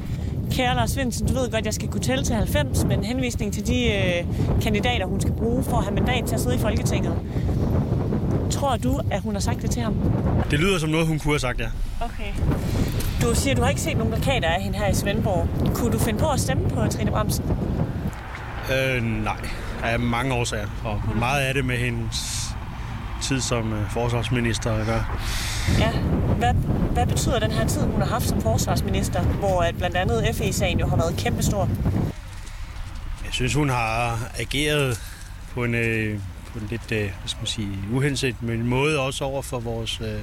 kære 0.52 0.74
Lars 0.74 0.94
Finsen, 0.94 1.26
du 1.28 1.34
ved 1.34 1.50
godt, 1.50 1.64
jeg 1.66 1.74
skal 1.74 1.88
kunne 1.88 2.02
tælle 2.02 2.24
til 2.24 2.34
90, 2.34 2.84
men 2.84 3.04
henvisning 3.04 3.52
til 3.54 3.66
de 3.66 3.92
øh, 3.92 4.24
kandidater, 4.62 5.06
hun 5.06 5.20
skal 5.20 5.32
bruge 5.34 5.64
for 5.64 5.76
at 5.76 5.84
have 5.84 5.94
mandat 5.94 6.24
til 6.26 6.34
at 6.34 6.40
sidde 6.40 6.56
i 6.56 6.58
Folketinget. 6.58 7.14
Tror 8.50 8.76
du, 8.76 9.00
at 9.10 9.20
hun 9.20 9.34
har 9.34 9.40
sagt 9.40 9.62
det 9.62 9.70
til 9.70 9.82
ham? 9.82 9.94
Det 10.50 10.58
lyder 10.58 10.78
som 10.78 10.90
noget, 10.90 11.06
hun 11.06 11.18
kunne 11.18 11.32
have 11.32 11.38
sagt, 11.40 11.60
ja. 11.60 11.68
Okay. 12.00 12.32
Du 13.22 13.34
siger, 13.34 13.54
du 13.54 13.62
har 13.62 13.68
ikke 13.68 13.80
set 13.80 13.96
nogen 13.96 14.12
plakater 14.12 14.48
af 14.48 14.62
hende 14.62 14.78
her 14.78 14.88
i 14.88 14.94
Svendborg. 14.94 15.48
Kunne 15.74 15.92
du 15.92 15.98
finde 15.98 16.18
på 16.18 16.30
at 16.30 16.40
stemme 16.40 16.68
på 16.70 16.86
Trine 16.90 17.10
Bremsen? 17.10 17.44
Øh, 18.72 19.02
nej. 19.02 19.36
Af 19.84 20.00
mange 20.00 20.34
årsager. 20.34 20.66
Og 20.84 21.02
meget 21.18 21.40
af 21.40 21.54
det 21.54 21.64
med 21.64 21.76
hendes 21.76 22.50
tid 23.22 23.40
som 23.40 23.72
øh, 23.72 23.90
forsvarsminister 23.90 24.72
at 24.72 24.86
gøre. 24.86 25.04
Ja. 25.78 25.92
Hvad, 26.38 26.54
hvad 26.92 27.06
betyder 27.06 27.38
den 27.38 27.50
her 27.50 27.66
tid, 27.66 27.82
hun 27.82 28.00
har 28.00 28.08
haft 28.08 28.24
som 28.24 28.40
forsvarsminister, 28.40 29.22
hvor 29.22 29.62
at 29.62 29.76
blandt 29.76 29.96
andet 29.96 30.36
FE-sagen 30.36 30.80
jo 30.80 30.86
har 30.86 30.96
været 30.96 31.16
kæmpestor? 31.16 31.68
Jeg 33.24 33.32
synes, 33.32 33.54
hun 33.54 33.68
har 33.68 34.18
ageret 34.38 35.00
på 35.52 35.64
en, 35.64 35.74
øh, 35.74 36.20
på 36.52 36.58
en 36.58 36.66
lidt, 36.70 36.92
øh, 36.92 36.98
hvad 36.98 37.10
skal 37.26 37.40
man 37.40 37.46
sige, 37.46 37.78
uhenset, 37.92 38.42
men 38.42 38.66
måde 38.66 39.00
også 39.00 39.24
over 39.24 39.42
for 39.42 39.58
vores 39.58 40.00
øh, 40.00 40.20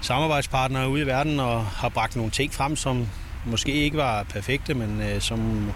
samarbejdspartnere 0.00 0.88
ude 0.88 1.02
i 1.02 1.06
verden, 1.06 1.40
og 1.40 1.64
har 1.64 1.88
bragt 1.88 2.16
nogle 2.16 2.30
ting 2.30 2.54
frem, 2.54 2.76
som 2.76 3.08
måske 3.46 3.72
ikke 3.72 3.96
var 3.96 4.22
perfekte, 4.22 4.74
men 4.74 5.00
øh, 5.00 5.20
som 5.20 5.70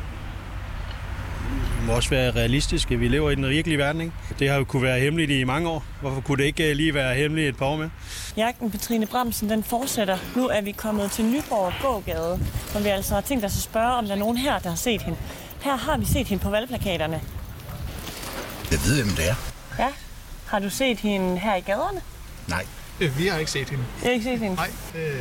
må 1.86 1.92
også 1.92 2.10
være 2.10 2.30
realistiske. 2.30 2.96
Vi 2.98 3.08
lever 3.08 3.30
i 3.30 3.34
den 3.34 3.48
virkelige 3.48 3.78
verden, 3.78 4.00
ikke? 4.00 4.12
Det 4.38 4.48
har 4.50 4.56
jo 4.56 4.64
kunne 4.64 4.82
være 4.82 5.00
hemmeligt 5.00 5.30
i 5.30 5.44
mange 5.44 5.68
år. 5.68 5.84
Hvorfor 6.00 6.20
kunne 6.20 6.38
det 6.38 6.44
ikke 6.44 6.70
øh, 6.70 6.76
lige 6.76 6.94
være 6.94 7.14
hemmeligt 7.14 7.48
et 7.48 7.56
par 7.56 7.66
år 7.66 7.76
med? 7.76 7.90
Jagten 8.36 8.70
på 8.70 8.78
Trine 8.78 9.06
Bremsen, 9.06 9.50
den 9.50 9.64
fortsætter. 9.64 10.18
Nu 10.36 10.48
er 10.48 10.60
vi 10.60 10.72
kommet 10.72 11.10
til 11.10 11.24
Nyborg 11.24 11.72
gågade, 11.82 12.40
hvor 12.72 12.80
vi 12.80 12.88
altså 12.88 13.14
har 13.14 13.20
tænkt 13.20 13.44
os 13.44 13.56
at 13.56 13.62
spørge, 13.62 13.92
om 13.94 14.04
der 14.06 14.12
er 14.12 14.18
nogen 14.18 14.36
her, 14.36 14.58
der 14.58 14.68
har 14.68 14.76
set 14.76 15.02
hende. 15.02 15.18
Her 15.62 15.76
har 15.76 15.98
vi 15.98 16.04
set 16.04 16.26
hende 16.26 16.42
på 16.42 16.50
valgplakaterne. 16.50 17.20
Jeg 18.70 18.78
ved, 18.86 19.02
hvem 19.02 19.14
det 19.16 19.28
er. 19.30 19.34
Ja. 19.78 19.88
Har 20.46 20.58
du 20.58 20.70
set 20.70 20.98
hende 20.98 21.38
her 21.38 21.54
i 21.56 21.60
gaderne? 21.60 22.00
Nej. 22.48 22.66
Vi 23.18 23.26
har 23.26 23.38
ikke 23.38 23.50
set 23.50 23.70
hende. 23.70 23.84
Jeg 24.02 24.08
har 24.08 24.12
ikke 24.12 24.24
set 24.24 24.38
hende. 24.38 24.56
Nej. 24.56 24.70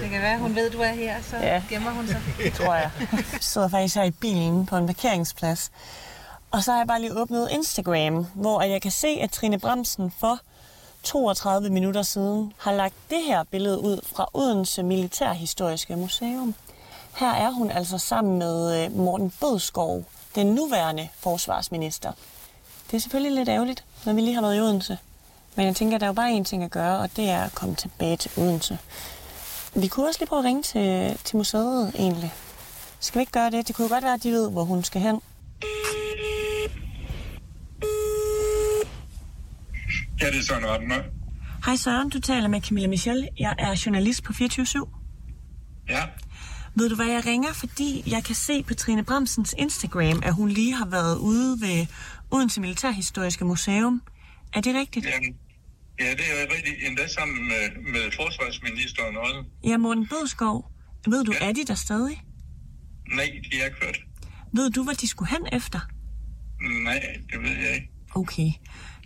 Det 0.02 0.10
kan 0.12 0.22
være, 0.22 0.38
hun 0.38 0.56
ved, 0.56 0.70
du 0.72 0.80
er 0.80 0.92
her, 0.94 1.16
så 1.22 1.38
Ja. 1.38 1.62
gemmer 1.70 1.92
hun 1.92 2.08
sig. 2.08 2.22
Det 2.44 2.54
tror 2.54 2.76
jeg. 2.76 2.90
Jeg 3.12 3.24
sidder 3.52 3.70
faktisk 3.70 3.96
her 3.96 4.04
i 4.04 4.12
bilen 4.12 4.66
på 4.66 4.78
en 4.78 4.88
parkeringsplads. 4.88 5.72
Og 6.52 6.64
så 6.64 6.72
har 6.72 6.78
jeg 6.78 6.88
bare 6.88 7.02
lige 7.02 7.18
åbnet 7.18 7.50
Instagram, 7.52 8.26
hvor 8.34 8.62
jeg 8.62 8.82
kan 8.82 8.92
se, 8.92 9.08
at 9.08 9.32
Trine 9.32 9.60
Bremsen 9.60 10.14
for 10.20 10.40
32 11.04 11.70
minutter 11.70 12.02
siden 12.02 12.54
har 12.58 12.74
lagt 12.74 12.94
det 13.10 13.24
her 13.26 13.44
billede 13.44 13.80
ud 13.80 14.02
fra 14.16 14.30
Odense 14.34 14.84
Militærhistoriske 14.84 15.96
Museum. 15.96 16.56
Her 17.16 17.32
er 17.32 17.52
hun 17.52 17.72
altså 17.72 17.98
sammen 17.98 18.40
med 18.40 18.86
øh, 18.86 18.98
Morten 18.98 19.34
Bødskov, 19.40 20.04
den 20.36 20.48
nuværende 20.48 21.10
forsvarsminister. 21.20 22.12
Det 22.92 22.98
er 22.98 23.02
selvfølgelig 23.02 23.36
lidt 23.36 23.50
ærgerligt, 23.50 23.84
når 24.06 24.14
vi 24.14 24.22
lige 24.22 24.34
har 24.34 24.42
været 24.42 24.58
i 24.58 24.60
Odense. 24.60 24.98
Men 25.56 25.66
jeg 25.66 25.76
tænker, 25.76 25.96
at 25.96 26.02
der 26.02 26.08
er 26.08 26.10
jo 26.10 26.14
bare 26.14 26.38
én 26.38 26.44
ting 26.44 26.64
at 26.64 26.72
gøre, 26.72 27.00
og 27.00 27.16
det 27.16 27.30
er 27.30 27.44
at 27.44 27.56
komme 27.56 27.76
tilbage 27.76 28.18
til 28.18 28.32
Odense. 28.38 28.78
Vi 29.74 29.88
kunne 29.88 30.08
også 30.08 30.20
lige 30.20 30.28
prøve 30.28 30.40
at 30.40 30.46
ringe 30.46 30.64
til, 30.64 31.18
til 31.24 31.38
museet 31.38 31.92
egentlig. 31.96 32.34
Skal 33.00 33.20
vi 33.20 33.22
ikke 33.22 33.32
gøre 33.32 33.50
det? 33.50 33.68
Det 33.68 33.76
kunne 33.76 33.88
jo 33.88 33.94
godt 33.94 34.04
være, 34.04 34.14
at 34.14 34.24
de 34.24 34.32
ved, 34.32 34.50
hvor 34.50 34.64
hun 34.64 34.84
skal 34.84 35.02
hen. 35.02 35.22
Ja, 40.22 40.28
det 40.32 40.40
er 40.40 40.44
Søren 40.44 40.66
Rattenmøg. 40.66 41.04
Hej 41.66 41.76
Søren, 41.76 42.10
du 42.10 42.20
taler 42.20 42.48
med 42.48 42.62
Camilla 42.62 42.88
Michel. 42.88 43.28
Jeg 43.40 43.56
er 43.60 43.82
journalist 43.86 44.24
på 44.24 44.34
24 44.34 44.88
Ja. 45.90 46.04
Ved 46.76 46.90
du 46.90 46.96
hvad, 46.96 47.06
jeg 47.06 47.26
ringer, 47.26 47.54
fordi 47.54 48.04
jeg 48.08 48.24
kan 48.24 48.36
se 48.36 48.64
på 48.64 48.74
Trine 48.74 49.04
Bremsens 49.04 49.56
Instagram, 49.58 50.22
at 50.26 50.34
hun 50.34 50.50
lige 50.50 50.74
har 50.74 50.86
været 50.86 51.18
ude 51.18 51.62
ved 51.62 51.86
Odense 52.32 52.62
Militærhistoriske 52.62 53.46
Museum. 53.46 54.02
Er 54.54 54.62
det 54.62 54.76
rigtigt? 54.76 55.06
Jamen, 55.06 55.36
ja, 56.00 56.12
det 56.12 56.26
er 56.34 56.56
rigtigt. 56.56 56.88
Endda 56.88 57.08
sammen 57.08 57.48
med, 57.48 57.92
med 57.94 58.12
forsvarsministeren 58.16 59.18
også. 59.18 59.44
Ja, 59.64 59.78
Morten 59.78 60.08
Bødskov. 60.08 60.72
Ved 61.08 61.24
du, 61.24 61.34
ja. 61.42 61.50
er 61.50 61.54
de 61.54 61.66
der 61.68 61.76
stadig? 61.76 62.24
Nej, 63.16 63.30
de 63.52 63.62
er 63.62 63.70
kørt. 63.82 64.00
Ved 64.54 64.72
du, 64.72 64.84
hvad 64.84 64.96
de 64.96 65.08
skulle 65.08 65.30
hen 65.30 65.48
efter? 65.52 65.80
Nej, 66.84 67.02
det 67.32 67.42
ved 67.42 67.58
jeg 67.58 67.76
ikke. 67.76 67.90
Okay. 68.16 68.52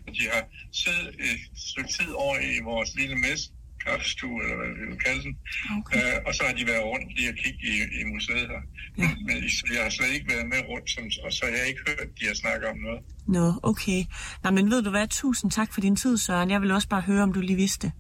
De 0.08 0.24
har 0.34 0.44
siddet 0.72 1.08
et 1.20 1.40
stykke 1.70 1.90
tid 1.90 2.12
over 2.12 2.38
i 2.40 2.60
vores 2.64 2.96
lille 2.96 3.16
mest 3.16 3.52
kaffestue, 3.86 4.44
eller 4.44 4.56
hvad 4.56 4.72
vi 4.80 4.84
vil 4.92 5.00
kalde 5.06 5.24
den. 5.24 5.38
Okay. 5.80 5.98
Øh, 5.98 6.18
og 6.28 6.36
så 6.36 6.44
har 6.48 6.54
de 6.54 6.68
været 6.68 6.84
rundt 6.84 7.08
lige 7.18 7.30
og 7.30 7.36
kigge 7.44 7.60
i, 7.74 7.74
i 8.02 8.04
museet 8.14 8.48
her. 8.54 8.62
Ja. 8.98 9.04
Men, 9.04 9.26
men 9.26 9.36
jeg 9.76 9.84
har 9.84 9.90
slet 9.90 10.12
ikke 10.14 10.28
været 10.34 10.48
med 10.54 10.60
rundt, 10.70 10.88
som, 10.92 11.04
og 11.26 11.34
så 11.34 11.46
har 11.46 11.52
jeg 11.58 11.68
ikke 11.68 11.82
hørt, 11.88 12.00
at 12.00 12.08
de 12.20 12.26
har 12.28 12.34
snakket 12.34 12.70
om 12.70 12.78
noget. 12.78 13.02
Nå, 13.28 13.54
okay. 13.64 14.06
Nej, 14.44 14.52
men 14.52 14.72
ved 14.72 14.82
du 14.84 14.90
hvad? 14.90 15.08
Tusind 15.08 15.52
tak 15.52 15.74
for 15.74 15.82
din 15.82 15.96
tid, 15.96 16.18
Søren. 16.18 16.50
Jeg 16.52 16.62
vil 16.62 16.72
også 16.72 16.88
bare 16.88 17.02
høre, 17.02 17.24
om 17.24 17.34
du 17.34 17.40
lige 17.40 17.56
vidste. 17.56 17.92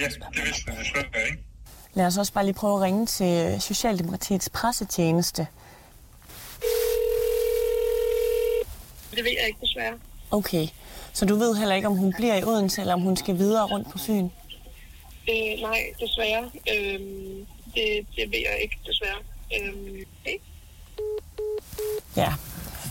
Ja, 0.00 0.04
det 0.04 0.44
vidste 0.44 0.62
jeg 0.70 0.78
desværre 0.80 1.26
ikke. 1.30 1.44
Lad 1.94 2.06
os 2.06 2.18
også 2.18 2.32
bare 2.32 2.44
lige 2.44 2.54
prøve 2.54 2.76
at 2.76 2.82
ringe 2.82 3.06
til 3.06 3.60
Socialdemokratiets 3.60 4.48
pressetjeneste. 4.48 5.46
Det 9.10 9.24
ved 9.24 9.32
jeg 9.40 9.46
ikke 9.46 9.60
desværre. 9.60 9.98
Okay, 10.30 10.66
så 11.18 11.24
du 11.24 11.36
ved 11.36 11.54
heller 11.54 11.74
ikke, 11.74 11.88
om 11.88 11.96
hun 11.96 12.12
bliver 12.12 12.34
i 12.34 12.44
Odense, 12.44 12.80
eller 12.80 12.94
om 12.94 13.00
hun 13.00 13.16
skal 13.16 13.38
videre 13.38 13.66
rundt 13.66 13.90
på 13.90 13.98
Fyn? 13.98 14.28
Øh, 15.28 15.60
nej, 15.60 15.78
desværre. 16.00 16.44
Øh, 16.44 17.00
det, 17.74 18.06
det 18.16 18.32
ved 18.32 18.38
jeg 18.50 18.58
ikke, 18.62 18.78
desværre. 18.86 19.20
Øh, 19.56 20.04
okay. 20.22 20.38
Ja. 22.16 22.32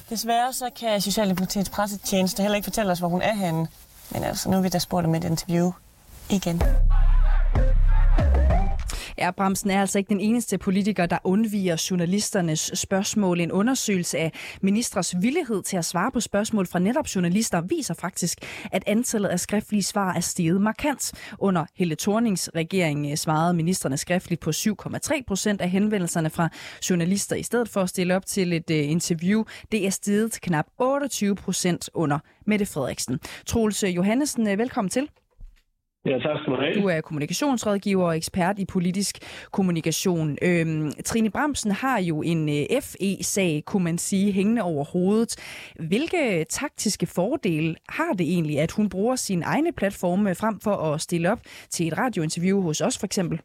Desværre 0.10 0.54
så 0.54 0.70
kan 0.80 1.02
Socialdemokratiets 1.02 1.70
pressetjeneste 1.70 2.42
heller 2.42 2.56
ikke 2.56 2.66
fortælle 2.66 2.92
os, 2.92 3.00
hvor 3.00 3.08
hun 3.08 3.22
er 3.22 3.34
henne. 3.34 3.68
Men 4.12 4.24
altså, 4.24 4.50
nu 4.50 4.58
er 4.58 4.62
vi 4.62 4.70
da 4.70 4.80
spurgt 4.80 5.06
om 5.06 5.16
et 5.16 5.24
interview 5.24 5.72
igen. 6.30 6.62
Ja, 9.20 9.32
er 9.38 9.82
altså 9.82 9.98
ikke 9.98 10.10
den 10.10 10.20
eneste 10.20 10.58
politiker, 10.58 11.06
der 11.06 11.18
undviger 11.24 11.88
journalisternes 11.92 12.72
spørgsmål. 12.74 13.40
En 13.40 13.52
undersøgelse 13.52 14.18
af 14.18 14.32
ministres 14.62 15.16
villighed 15.22 15.64
til 15.64 15.78
at 15.78 15.86
svare 15.86 16.12
på 16.12 16.20
spørgsmål 16.20 16.68
fra 16.68 16.80
netop 16.80 17.08
journalister 17.16 17.62
viser 17.62 17.94
faktisk, 17.94 18.38
at 18.72 18.84
antallet 18.88 19.30
af 19.30 19.40
skriftlige 19.40 19.84
svar 19.84 20.14
er 20.14 20.20
steget 20.20 20.62
markant. 20.62 21.12
Under 21.40 21.66
Helle 21.76 21.96
Thornings 21.96 22.50
regering 22.56 23.12
øh, 23.12 23.18
svarede 23.18 23.54
ministerne 23.54 23.98
skriftligt 23.98 24.42
på 24.42 24.50
7,3 24.50 25.22
procent 25.28 25.62
af 25.62 25.70
henvendelserne 25.70 26.30
fra 26.30 26.50
journalister 26.90 27.36
i 27.36 27.44
stedet 27.44 27.70
for 27.70 27.82
at 27.82 27.90
stille 27.90 28.16
op 28.16 28.26
til 28.26 28.54
et 28.54 28.70
øh, 28.72 28.90
interview. 28.90 29.44
Det 29.72 29.86
er 29.86 29.90
steget 29.90 30.32
til 30.32 30.42
knap 30.42 30.66
28 30.78 31.36
procent 31.36 31.90
under 31.94 32.20
Mette 32.46 32.66
Frederiksen. 32.66 33.20
Troels 33.46 33.84
Johannesen, 33.84 34.48
øh, 34.48 34.58
velkommen 34.58 34.90
til. 34.90 35.10
Ja, 36.08 36.20
tak 36.20 36.38
skal 36.40 36.54
du 36.54 36.58
have. 36.62 36.74
Du 36.82 36.88
er 36.88 37.02
kommunikationsrådgiver 37.02 38.06
og 38.06 38.18
ekspert 38.18 38.60
i 38.60 38.66
politisk 38.66 39.16
kommunikation. 39.52 40.38
Øhm, 40.48 40.92
Trine 41.06 41.32
Bremsen 41.32 41.72
har 41.72 42.00
jo 42.00 42.22
en 42.22 42.50
øh, 42.50 42.82
FE-sag, 42.82 43.64
kunne 43.66 43.84
man 43.84 43.98
sige, 43.98 44.32
hængende 44.32 44.62
over 44.62 44.84
hovedet. 44.94 45.34
Hvilke 45.90 46.46
taktiske 46.50 47.08
fordele 47.16 47.76
har 47.90 48.14
det 48.18 48.26
egentlig, 48.34 48.60
at 48.60 48.72
hun 48.72 48.90
bruger 48.90 49.16
sin 49.16 49.44
egne 49.44 49.72
platforme 49.72 50.36
frem 50.36 50.60
for 50.64 50.76
at 50.90 51.02
stille 51.02 51.32
op 51.32 51.42
til 51.70 51.88
et 51.88 51.98
radiointerview 51.98 52.62
hos 52.62 52.82
os 52.82 52.98
for 53.00 53.06
eksempel? 53.06 53.42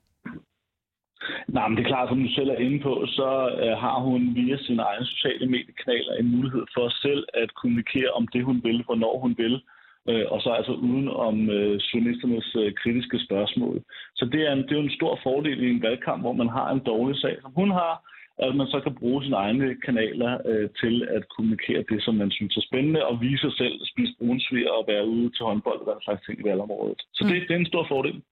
Nej, 1.49 1.69
men 1.69 1.76
det 1.76 1.85
er 1.85 1.88
klart, 1.88 2.09
som 2.09 2.23
du 2.23 2.28
selv 2.35 2.50
er 2.50 2.64
inde 2.66 2.81
på, 2.81 3.04
så 3.07 3.31
øh, 3.62 3.75
har 3.85 3.99
hun 4.00 4.21
via 4.35 4.57
sine 4.57 4.83
egne 4.83 5.07
sociale 5.07 5.47
mediekanaler 5.47 6.14
en 6.14 6.37
mulighed 6.37 6.64
for 6.75 6.88
selv 6.88 7.25
at 7.35 7.54
kommunikere 7.54 8.11
om 8.11 8.28
det, 8.28 8.45
hun 8.45 8.61
vil, 8.64 8.83
hvornår 8.87 9.19
hun 9.19 9.35
vil 9.38 9.62
øh, 10.09 10.25
og 10.33 10.43
så 10.43 10.51
altså 10.51 10.73
uden 10.73 11.09
om 11.09 11.51
øh, 11.51 11.75
journalisternes 11.77 12.57
øh, 12.57 12.73
kritiske 12.81 13.19
spørgsmål. 13.27 13.83
Så 14.15 14.25
det 14.33 14.41
er, 14.49 14.53
en, 14.53 14.63
det 14.63 14.73
er 14.73 14.81
jo 14.81 14.89
en 14.89 14.99
stor 15.01 15.21
fordel 15.23 15.63
i 15.63 15.71
en 15.71 15.83
valgkamp, 15.83 16.23
hvor 16.23 16.33
man 16.33 16.49
har 16.49 16.71
en 16.71 16.83
dårlig 16.87 17.17
sag, 17.21 17.37
som 17.43 17.53
hun 17.57 17.71
har, 17.71 17.95
at 18.39 18.57
man 18.57 18.67
så 18.67 18.81
kan 18.81 18.95
bruge 18.95 19.23
sine 19.25 19.37
egne 19.37 19.77
kanaler 19.87 20.33
øh, 20.51 20.69
til 20.81 21.09
at 21.17 21.23
kommunikere 21.37 21.85
det, 21.91 22.03
som 22.03 22.15
man 22.15 22.31
synes 22.31 22.57
er 22.57 22.61
spændende, 22.69 23.07
og 23.07 23.21
vise 23.21 23.41
sig 23.41 23.53
selv, 23.53 23.75
spise 23.93 24.15
brunsvig 24.19 24.73
og 24.73 24.85
være 24.89 25.07
ude 25.07 25.31
til 25.31 25.45
håndbold 25.45 25.81
og 25.81 25.95
den 25.95 26.03
slags 26.03 26.23
ting 26.27 26.41
i 26.41 26.49
valgområdet. 26.49 27.01
Så 27.15 27.25
det, 27.25 27.35
mm. 27.35 27.47
det 27.47 27.55
er 27.55 27.61
en 27.61 27.73
stor 27.73 27.87
fordel. 27.89 28.23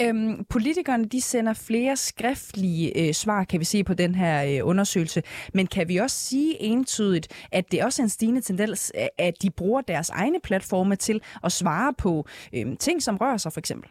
Øhm, 0.00 0.44
politikerne 0.50 1.04
de 1.04 1.20
sender 1.20 1.64
flere 1.68 1.96
skriftlige 1.96 2.86
øh, 3.00 3.12
svar, 3.12 3.44
kan 3.44 3.60
vi 3.60 3.64
se 3.64 3.84
på 3.84 3.94
den 3.94 4.14
her 4.14 4.34
øh, 4.50 4.68
undersøgelse. 4.68 5.22
Men 5.54 5.66
kan 5.66 5.88
vi 5.88 5.96
også 5.96 6.16
sige 6.16 6.62
entydigt, 6.62 7.48
at 7.52 7.72
det 7.72 7.84
også 7.84 8.02
er 8.02 8.04
en 8.04 8.08
stigende 8.08 8.40
tendens, 8.40 8.92
øh, 8.98 9.26
at 9.26 9.34
de 9.42 9.50
bruger 9.50 9.80
deres 9.80 10.10
egne 10.10 10.40
platforme 10.44 10.96
til 10.96 11.20
at 11.44 11.52
svare 11.52 11.94
på 12.02 12.26
øh, 12.54 12.76
ting, 12.78 13.02
som 13.02 13.16
rører 13.16 13.36
sig 13.36 13.52
for 13.52 13.60
eksempel? 13.60 13.90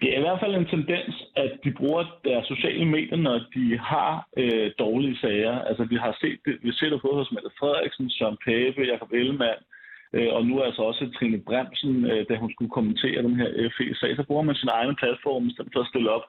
Det 0.00 0.08
er 0.14 0.18
i 0.18 0.20
hvert 0.26 0.40
fald 0.40 0.54
en 0.54 0.66
tendens, 0.66 1.14
at 1.36 1.52
de 1.64 1.70
bruger 1.72 2.04
deres 2.24 2.46
sociale 2.46 2.84
medier, 2.84 3.16
når 3.16 3.36
de 3.54 3.78
har 3.78 4.28
øh, 4.36 4.70
dårlige 4.78 5.18
sager. 5.18 5.58
Altså 5.58 5.84
vi 5.84 5.96
har 5.96 6.16
set 6.20 6.38
det, 6.44 6.58
vi 6.62 6.72
ser 6.72 6.90
det 6.90 7.02
både 7.02 7.14
hos 7.14 7.32
Mette 7.32 7.50
Frederiksen, 7.58 8.10
Søren 8.10 8.38
Pape, 8.44 8.80
Jacob 8.90 9.12
Ellemann, 9.12 9.60
øh, 9.60 9.81
Øh, 10.14 10.30
og 10.36 10.46
nu 10.46 10.60
altså 10.60 10.82
også 10.82 11.10
Trine 11.16 11.40
Bremsen, 11.46 12.04
øh, 12.10 12.26
da 12.28 12.34
hun 12.36 12.52
skulle 12.52 12.70
kommentere 12.70 13.22
den 13.22 13.36
her 13.40 13.70
FE-sag, 13.76 14.16
så 14.16 14.24
bruger 14.28 14.42
man 14.42 14.54
sin 14.54 14.68
egen 14.72 14.96
platform, 14.96 15.46
i 15.46 15.52
stedet 15.52 15.72
for 15.72 15.80
at 15.80 15.90
stille 15.92 16.10
op 16.10 16.24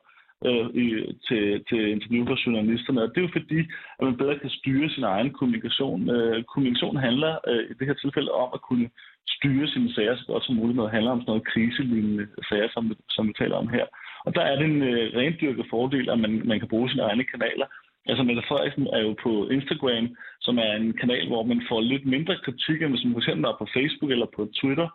øh, 0.48 0.68
i, 0.84 0.86
til, 1.28 1.64
til 1.70 1.82
interview 1.96 2.26
for 2.28 2.38
journalisterne. 2.46 3.02
Og 3.04 3.10
det 3.10 3.18
er 3.18 3.28
jo 3.28 3.38
fordi, 3.40 3.60
at 4.00 4.04
man 4.08 4.18
bedre 4.18 4.40
kan 4.40 4.50
styre 4.50 4.90
sin 4.90 5.04
egen 5.04 5.30
kommunikation. 5.38 6.10
Øh, 6.16 6.44
kommunikation 6.44 6.98
handler 7.08 7.34
øh, 7.48 7.64
i 7.72 7.74
det 7.80 7.88
her 7.88 7.94
tilfælde 7.94 8.32
om 8.32 8.50
at 8.54 8.62
kunne 8.62 8.90
styre 9.36 9.68
sine 9.68 9.94
sager 9.94 10.16
så 10.16 10.26
godt 10.28 10.46
som 10.46 10.56
muligt, 10.56 10.76
når 10.76 10.84
det 10.84 10.98
handler 10.98 11.12
om 11.12 11.22
sådan 11.22 11.32
noget 11.32 11.48
kriselignende 11.52 12.28
sager, 12.50 12.70
som, 12.74 12.84
som 13.10 13.28
vi 13.28 13.34
taler 13.38 13.56
om 13.56 13.68
her. 13.68 13.86
Og 14.26 14.36
der 14.36 14.42
er 14.42 14.56
det 14.56 14.66
en 14.66 14.84
øh, 14.84 15.06
rendyrket 15.20 15.66
fordel, 15.70 16.10
at 16.10 16.20
man, 16.20 16.42
man 16.46 16.60
kan 16.60 16.68
bruge 16.68 16.90
sine 16.90 17.04
egne 17.04 17.24
kanaler. 17.24 17.68
Altså 18.10 18.24
Mette 18.24 18.44
Frederiksen 18.48 18.88
er 18.88 19.02
jo 19.08 19.16
på 19.24 19.32
Instagram, 19.50 20.16
som 20.42 20.58
er 20.58 20.72
en 20.74 20.94
kanal, 21.02 21.28
hvor 21.28 21.44
man 21.44 21.62
får 21.70 21.82
lidt 21.82 22.06
mindre 22.06 22.36
kritik, 22.46 22.82
end 22.82 22.92
hvis 22.94 23.06
man 23.06 23.22
fx 23.22 23.28
er 23.28 23.56
på 23.60 23.68
Facebook 23.76 24.12
eller 24.12 24.28
på 24.36 24.42
Twitter. 24.60 24.88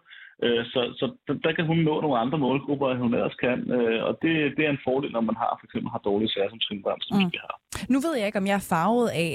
Øh, 0.44 0.64
så, 0.72 0.80
så 0.98 1.06
der 1.44 1.52
kan 1.52 1.66
hun 1.66 1.78
nå 1.78 2.00
nogle 2.00 2.18
andre 2.18 2.38
målgrupper, 2.38 2.88
end 2.90 3.00
hun 3.00 3.14
ellers 3.14 3.34
kan. 3.34 3.58
Øh, 3.76 4.04
og 4.08 4.18
det, 4.22 4.32
det 4.56 4.62
er 4.66 4.70
en 4.70 4.84
fordel, 4.86 5.12
når 5.12 5.20
man 5.20 5.36
har 5.42 5.52
for 5.60 5.66
eksempel 5.66 5.90
har 5.90 5.98
dårlige 5.98 6.30
sager 6.32 6.50
som 6.50 6.58
Trine 6.58 6.82
Bremsen, 6.82 7.08
som 7.14 7.22
mm. 7.22 7.32
vi 7.32 7.38
har. 7.46 7.54
Nu 7.88 7.98
ved 8.00 8.16
jeg 8.16 8.26
ikke, 8.26 8.38
om 8.38 8.46
jeg 8.46 8.54
er 8.54 8.68
farvet 8.74 9.08
af 9.08 9.30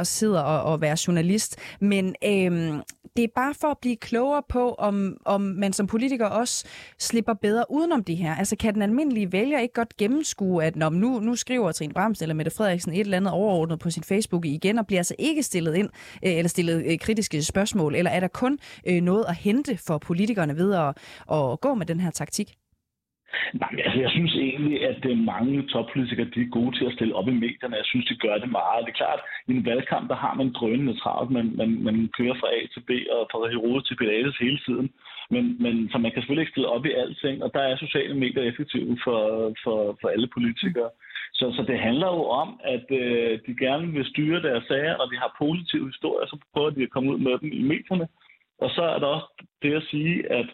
at 0.00 0.06
sidde 0.06 0.44
og, 0.44 0.62
og 0.62 0.80
være 0.80 0.96
journalist, 1.06 1.52
men 1.80 2.04
øhm, 2.24 2.82
det 3.16 3.24
er 3.24 3.28
bare 3.34 3.54
for 3.60 3.68
at 3.68 3.78
blive 3.78 3.96
klogere 3.96 4.42
på, 4.48 4.74
om, 4.74 5.16
om 5.24 5.40
man 5.40 5.72
som 5.72 5.86
politiker 5.86 6.26
også 6.26 6.66
slipper 6.98 7.34
bedre 7.34 7.64
udenom 7.70 8.04
det 8.04 8.16
her. 8.16 8.34
Altså 8.34 8.56
kan 8.56 8.74
den 8.74 8.82
almindelige 8.82 9.32
vælger 9.32 9.58
ikke 9.58 9.74
godt 9.74 9.96
gennemskue, 9.96 10.64
at 10.64 10.76
når 10.76 10.90
nu, 10.90 11.20
nu 11.20 11.34
skriver 11.34 11.72
Trine 11.72 11.94
Bremsen 11.94 12.24
eller 12.24 12.34
Mette 12.34 12.50
Frederiksen 12.56 12.92
et 12.92 13.00
eller 13.00 13.16
andet 13.16 13.32
overordnet 13.32 13.78
på 13.78 13.90
sin 13.90 14.02
Facebook 14.02 14.44
igen, 14.46 14.78
og 14.78 14.86
bliver 14.86 15.00
altså 15.00 15.14
ikke 15.18 15.42
stillet 15.42 15.74
ind 15.74 15.88
øh, 16.24 16.32
eller 16.32 16.48
stillet 16.48 16.84
øh, 16.86 16.98
kritiske 16.98 17.42
spørgsmål, 17.42 17.94
eller 17.94 18.10
er 18.10 18.20
der 18.20 18.28
kun 18.28 18.58
øh, 18.86 19.02
noget 19.02 19.24
at 19.28 19.36
hente 19.36 19.78
for 19.86 19.98
politikerne 19.98 20.45
ved 20.54 20.74
at, 20.74 20.90
at 21.36 21.60
gå 21.60 21.74
med 21.74 21.86
den 21.86 22.00
her 22.00 22.10
taktik? 22.10 22.48
Nej, 23.54 23.72
altså 23.84 24.00
jeg 24.00 24.10
synes 24.10 24.34
egentlig, 24.34 24.88
at 24.88 24.96
det 25.02 25.12
er 25.12 25.30
mange 25.34 25.68
toppolitikere, 25.72 26.32
de 26.34 26.40
er 26.42 26.56
gode 26.58 26.78
til 26.78 26.84
at 26.86 26.92
stille 26.92 27.14
op 27.14 27.28
i 27.28 27.40
medierne. 27.44 27.76
Jeg 27.76 27.88
synes, 27.90 28.06
de 28.06 28.16
gør 28.24 28.36
det 28.38 28.50
meget. 28.50 28.84
Det 28.84 28.92
er 28.92 29.00
klart, 29.02 29.20
at 29.22 29.52
i 29.52 29.56
en 29.56 29.64
valgkamp, 29.64 30.08
der 30.08 30.18
har 30.24 30.34
man 30.34 30.52
drønende 30.52 31.00
travlt. 31.00 31.30
Man, 31.30 31.46
man, 31.60 31.70
man 31.88 31.96
kører 32.18 32.36
fra 32.40 32.52
A 32.58 32.60
til 32.72 32.82
B 32.88 32.90
og 33.16 33.28
fra 33.30 33.48
Herodes 33.52 33.84
til 33.86 33.96
Pilates 33.96 34.36
hele 34.36 34.58
tiden. 34.66 34.88
Men, 35.30 35.44
men 35.64 35.74
så 35.90 35.98
man 35.98 36.10
kan 36.10 36.20
selvfølgelig 36.20 36.42
ikke 36.42 36.56
stille 36.56 36.74
op 36.76 36.86
i 36.86 36.96
alting, 37.02 37.42
og 37.44 37.50
der 37.54 37.60
er 37.60 37.76
sociale 37.76 38.14
medier 38.14 38.42
effektive 38.42 38.98
for, 39.04 39.20
for, 39.64 39.78
for 40.00 40.08
alle 40.08 40.28
politikere. 40.36 40.90
Så, 41.38 41.44
så 41.56 41.62
det 41.70 41.78
handler 41.78 42.08
jo 42.16 42.22
om, 42.42 42.60
at 42.74 42.86
øh, 43.00 43.38
de 43.46 43.52
gerne 43.64 43.86
vil 43.92 44.10
styre 44.12 44.42
deres 44.42 44.64
sager, 44.68 44.94
og 44.94 45.06
de 45.10 45.16
har 45.22 45.36
positive 45.38 45.86
historier, 45.86 46.26
så 46.26 46.36
prøver 46.52 46.70
de 46.70 46.82
at 46.82 46.90
komme 46.90 47.12
ud 47.12 47.18
med 47.18 47.38
dem 47.40 47.50
i 47.52 47.62
medierne. 47.62 48.06
Og 48.58 48.70
så 48.70 48.82
er 48.82 48.98
der 48.98 49.06
også 49.06 49.44
det 49.62 49.74
at 49.74 49.82
sige, 49.90 50.32
at 50.32 50.46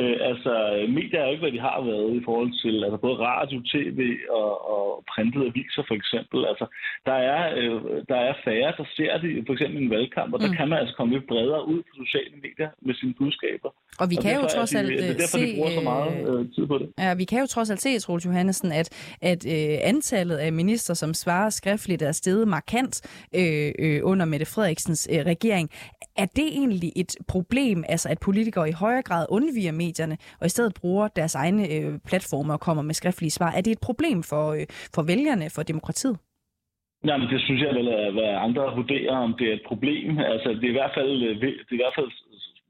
Øh, 0.00 0.16
altså, 0.30 0.52
medier 0.98 1.20
er 1.20 1.26
jo 1.26 1.30
ikke, 1.34 1.44
hvad 1.46 1.56
de 1.56 1.66
har 1.68 1.78
været 1.90 2.10
i 2.20 2.22
forhold 2.24 2.52
til 2.62 2.84
altså 2.84 2.98
både 3.06 3.16
radio, 3.30 3.56
tv 3.72 4.00
og, 4.40 4.52
og 4.74 5.04
printede 5.12 5.46
aviser 5.50 5.82
for 5.88 5.96
eksempel. 6.00 6.38
Altså, 6.50 6.66
der 7.08 7.18
er, 7.32 7.42
øh, 7.60 7.78
der 8.10 8.18
er 8.28 8.34
færre, 8.44 8.72
der 8.80 8.86
ser 8.96 9.12
det 9.22 9.30
for 9.46 9.52
eksempel 9.52 9.76
i 9.80 9.84
en 9.84 9.90
valgkamp, 9.90 10.30
og 10.34 10.40
der 10.40 10.50
mm. 10.50 10.56
kan 10.58 10.68
man 10.68 10.78
altså 10.78 10.94
komme 10.98 11.14
lidt 11.14 11.26
bredere 11.32 11.68
ud 11.72 11.80
på 11.88 11.92
sociale 12.04 12.36
medier 12.44 12.70
med 12.86 12.94
sine 12.94 13.14
budskaber. 13.20 13.70
Og 14.00 14.06
vi 14.10 14.16
og 14.18 14.22
kan 14.22 14.34
jo 14.40 14.46
trods 14.56 14.74
alt 14.74 14.88
det 14.88 15.10
er 15.10 15.12
derfor, 15.22 15.38
se... 15.38 15.46
De 15.46 15.54
bruger 15.56 15.74
så 15.80 15.84
meget 15.92 16.12
øh, 16.30 16.40
tid 16.54 16.66
på 16.66 16.78
det. 16.78 16.88
Ja, 16.98 17.14
vi 17.14 17.24
kan 17.24 17.40
jo 17.40 17.46
trods 17.46 17.70
alt 17.70 17.82
se, 17.82 17.98
Troels 17.98 18.26
Johannesen, 18.26 18.72
at, 18.72 18.88
at 19.22 19.40
øh, 19.46 19.78
antallet 19.92 20.36
af 20.36 20.52
minister, 20.52 20.94
som 20.94 21.14
svarer 21.14 21.50
skriftligt, 21.50 22.02
er 22.02 22.12
steget 22.12 22.48
markant 22.48 22.94
øh, 23.34 23.72
øh, 23.78 24.00
under 24.02 24.24
Mette 24.26 24.46
Frederiksens 24.46 25.08
øh, 25.12 25.18
regering. 25.32 25.70
Er 26.16 26.26
det 26.26 26.46
egentlig 26.46 26.92
et 26.96 27.16
problem, 27.28 27.84
altså 27.88 28.08
at 28.08 28.18
politikere 28.20 28.68
i 28.68 28.72
højere 28.72 29.02
grad 29.02 29.26
undviger 29.28 29.72
medierne, 29.84 30.16
og 30.40 30.46
i 30.46 30.54
stedet 30.54 30.72
bruger 30.80 31.08
deres 31.08 31.34
egne 31.34 31.62
øh, 31.74 31.92
platforme 32.08 32.52
og 32.52 32.60
kommer 32.66 32.82
med 32.82 32.94
skriftlige 32.94 33.36
svar? 33.38 33.50
Er 33.56 33.60
det 33.60 33.72
et 33.72 33.86
problem 33.88 34.18
for, 34.30 34.44
øh, 34.56 34.66
for 34.94 35.02
vælgerne, 35.02 35.46
for 35.54 35.62
demokratiet? 35.62 36.16
Jamen, 37.08 37.28
det 37.32 37.40
synes 37.46 37.60
jeg 37.62 37.72
vel, 37.78 37.88
at 37.88 38.36
andre 38.46 38.62
vurderer, 38.80 39.16
om 39.26 39.34
det 39.38 39.46
er 39.48 39.54
et 39.54 39.66
problem. 39.70 40.18
Altså, 40.18 40.48
det 40.58 40.64
er 40.64 40.74
i 40.74 40.78
hvert 40.80 40.94
fald, 40.98 41.12
øh, 41.22 41.40
det 41.40 41.72
er 41.74 41.78
i 41.78 41.82
hvert 41.84 41.98
fald 41.98 42.10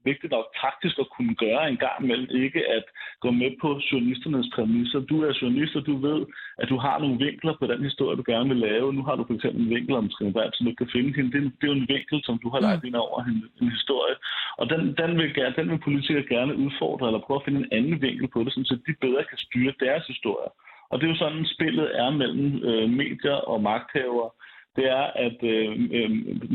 vigtigt 0.09 0.31
nok 0.35 0.47
taktisk 0.63 0.95
at 1.03 1.11
kunne 1.15 1.35
gøre 1.45 1.63
en 1.71 1.77
gang 1.85 1.97
imellem, 2.03 2.27
ikke 2.43 2.61
at 2.77 2.85
gå 3.23 3.29
med 3.41 3.51
på 3.61 3.69
journalisternes 3.89 4.49
præmisser. 4.55 4.99
Du 4.99 5.15
er 5.27 5.39
journalist, 5.41 5.75
og 5.79 5.85
du 5.85 5.95
ved, 6.07 6.19
at 6.61 6.69
du 6.69 6.77
har 6.85 6.97
nogle 6.99 7.17
vinkler 7.25 7.53
på 7.57 7.65
den 7.71 7.81
historie, 7.89 8.17
du 8.17 8.25
gerne 8.33 8.49
vil 8.49 8.63
lave. 8.69 8.93
Nu 8.93 9.03
har 9.07 9.15
du 9.15 9.23
for 9.27 9.35
eksempel 9.37 9.61
en 9.61 9.73
vinkel 9.75 9.95
om 9.95 10.09
Trine 10.09 10.33
Brandt, 10.33 10.55
som 10.55 10.65
du 10.67 10.73
kan 10.81 10.89
finde 10.95 11.11
hende. 11.15 11.31
Det, 11.33 11.39
det 11.59 11.63
er 11.63 11.73
jo 11.73 11.79
en 11.81 11.91
vinkel, 11.95 12.17
som 12.27 12.35
du 12.43 12.47
har 12.53 12.59
lagt 12.67 12.83
ind 12.87 12.95
over 12.95 13.19
en, 13.29 13.37
en 13.61 13.69
historie. 13.77 14.15
Og 14.59 14.65
den, 14.71 14.81
den, 14.99 15.11
vil, 15.17 15.29
den 15.57 15.69
vil 15.71 15.85
politikere 15.87 16.25
gerne 16.35 16.57
udfordre, 16.63 17.07
eller 17.07 17.25
prøve 17.25 17.39
at 17.39 17.45
finde 17.45 17.59
en 17.59 17.73
anden 17.77 18.01
vinkel 18.01 18.27
på 18.27 18.39
det, 18.43 18.53
så 18.53 18.77
de 18.87 18.93
bedre 19.05 19.23
kan 19.29 19.37
styre 19.37 19.73
deres 19.85 20.05
historie. 20.13 20.49
Og 20.89 20.95
det 20.99 21.05
er 21.05 21.11
jo 21.13 21.23
sådan, 21.23 21.45
spillet 21.55 21.87
er 22.01 22.09
mellem 22.21 22.63
øh, 22.69 22.89
medier 22.89 23.39
og 23.51 23.61
magthavere 23.61 24.29
det 24.77 24.85
er, 24.99 25.05
at 25.25 25.39
øh, 25.53 25.69
øh, 25.97 26.09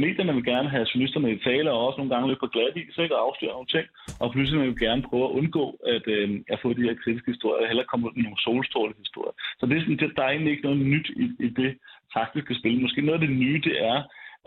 medierne 0.05 0.35
vil 0.35 0.45
gerne 0.53 0.69
have 0.75 0.87
journalisterne 0.91 1.33
i 1.33 1.43
tale, 1.49 1.73
og 1.73 1.87
også 1.87 1.99
nogle 1.99 2.13
gange 2.13 2.29
lidt 2.29 2.41
på 2.43 2.53
glat 2.55 2.77
is, 2.77 2.99
ikke, 2.99 3.17
og 3.17 3.23
afsløre 3.27 3.57
nogle 3.57 3.73
ting. 3.77 3.87
Og 4.23 4.27
pludselig 4.33 4.61
vil 4.61 4.85
gerne 4.87 5.03
prøve 5.09 5.27
at 5.29 5.37
undgå 5.39 5.65
at, 5.95 6.05
øh, 6.17 6.29
at 6.53 6.59
få 6.63 6.69
de 6.73 6.87
her 6.87 6.97
kritiske 7.03 7.31
historier, 7.35 7.67
eller 7.69 7.91
komme 7.91 8.07
ud 8.07 8.15
med 8.17 8.25
nogle 8.25 8.45
solstråle 8.47 8.95
historier. 9.05 9.35
Så 9.59 9.63
det 9.67 9.75
er 9.77 9.81
sådan, 9.81 10.01
det, 10.03 10.17
der 10.17 10.25
er 10.25 10.33
egentlig 10.33 10.53
ikke 10.53 10.67
noget 10.69 10.81
nyt 10.95 11.09
i, 11.25 11.27
i 11.47 11.49
det 11.61 11.71
taktiske 12.17 12.55
spil. 12.61 12.83
Måske 12.85 13.01
noget 13.07 13.21
af 13.21 13.27
det 13.27 13.37
nye, 13.45 13.61
det 13.69 13.77
er, 13.93 13.99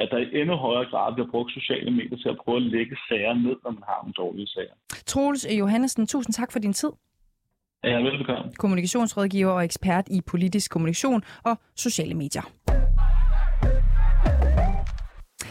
at 0.02 0.08
der 0.12 0.18
i 0.18 0.28
endnu 0.42 0.56
højere 0.56 0.90
grad 0.92 1.14
bliver 1.14 1.30
brugt 1.34 1.52
sociale 1.60 1.92
medier 1.92 2.18
til 2.18 2.30
at 2.30 2.38
prøve 2.44 2.58
at 2.58 2.68
lægge 2.76 2.96
sager 3.10 3.34
ned, 3.34 3.56
når 3.64 3.72
man 3.78 3.84
har 3.90 4.00
nogle 4.02 4.18
dårlige 4.24 4.48
sager. 4.48 4.76
Troels 5.12 5.48
Johannesen, 5.60 6.08
tusind 6.08 6.34
tak 6.34 6.52
for 6.52 6.60
din 6.60 6.74
tid. 6.74 6.92
Ja, 7.84 7.98
velbekomme. 7.98 8.52
Kommunikationsrådgiver 8.58 9.52
og 9.52 9.64
ekspert 9.64 10.06
i 10.08 10.22
politisk 10.32 10.72
kommunikation 10.72 11.22
og 11.44 11.58
sociale 11.76 12.14
medier 12.14 12.46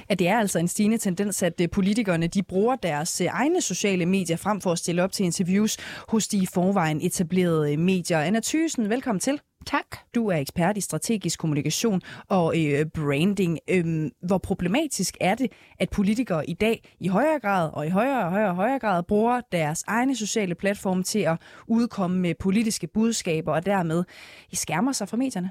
at 0.09 0.19
det 0.19 0.29
er 0.29 0.39
altså 0.39 0.59
en 0.59 0.69
stigende 0.69 0.99
tendens, 0.99 1.43
at 1.43 1.61
øh, 1.61 1.71
politikerne 1.71 2.27
de 2.27 2.43
bruger 2.43 2.77
deres 2.77 3.21
øh, 3.21 3.27
egne 3.27 3.61
sociale 3.61 4.07
medier 4.07 4.37
frem 4.37 4.61
for 4.61 4.73
at 4.73 4.79
stille 4.79 5.03
op 5.03 5.13
til 5.13 5.25
interviews 5.25 5.77
hos 6.09 6.29
de 6.29 6.37
i 6.37 6.47
forvejen 6.47 7.01
etablerede 7.01 7.77
medier. 7.77 8.19
Anna 8.19 8.41
Thysen, 8.45 8.91
velkommen 8.91 9.21
til. 9.21 9.41
Tak. 9.67 9.97
Du 10.15 10.29
er 10.29 10.37
ekspert 10.37 10.77
i 10.77 10.81
strategisk 10.81 11.39
kommunikation 11.39 12.01
og 12.29 12.55
øh, 12.61 12.87
branding. 12.87 13.59
Øhm, 13.71 14.11
hvor 14.23 14.39
problematisk 14.39 15.17
er 15.21 15.35
det, 15.35 15.53
at 15.79 15.91
politikere 15.91 16.51
i 16.51 16.55
dag 16.55 16.93
i 17.01 17.09
højere 17.09 17.41
grad 17.41 17.71
og 17.73 17.87
i 17.87 17.91
højere 17.91 18.25
og 18.25 18.31
højere, 18.31 18.49
og 18.49 18.57
højere 18.57 18.79
grad 18.79 19.03
bruger 19.03 19.41
deres 19.53 19.85
egne 19.87 20.17
sociale 20.17 20.55
platforme 20.55 21.03
til 21.03 21.19
at 21.19 21.41
udkomme 21.67 22.19
med 22.19 22.35
politiske 22.35 22.87
budskaber 22.87 23.53
og 23.53 23.67
dermed 23.67 24.05
skærmer 24.53 24.93
sig 24.93 25.09
fra 25.09 25.17
medierne? 25.17 25.51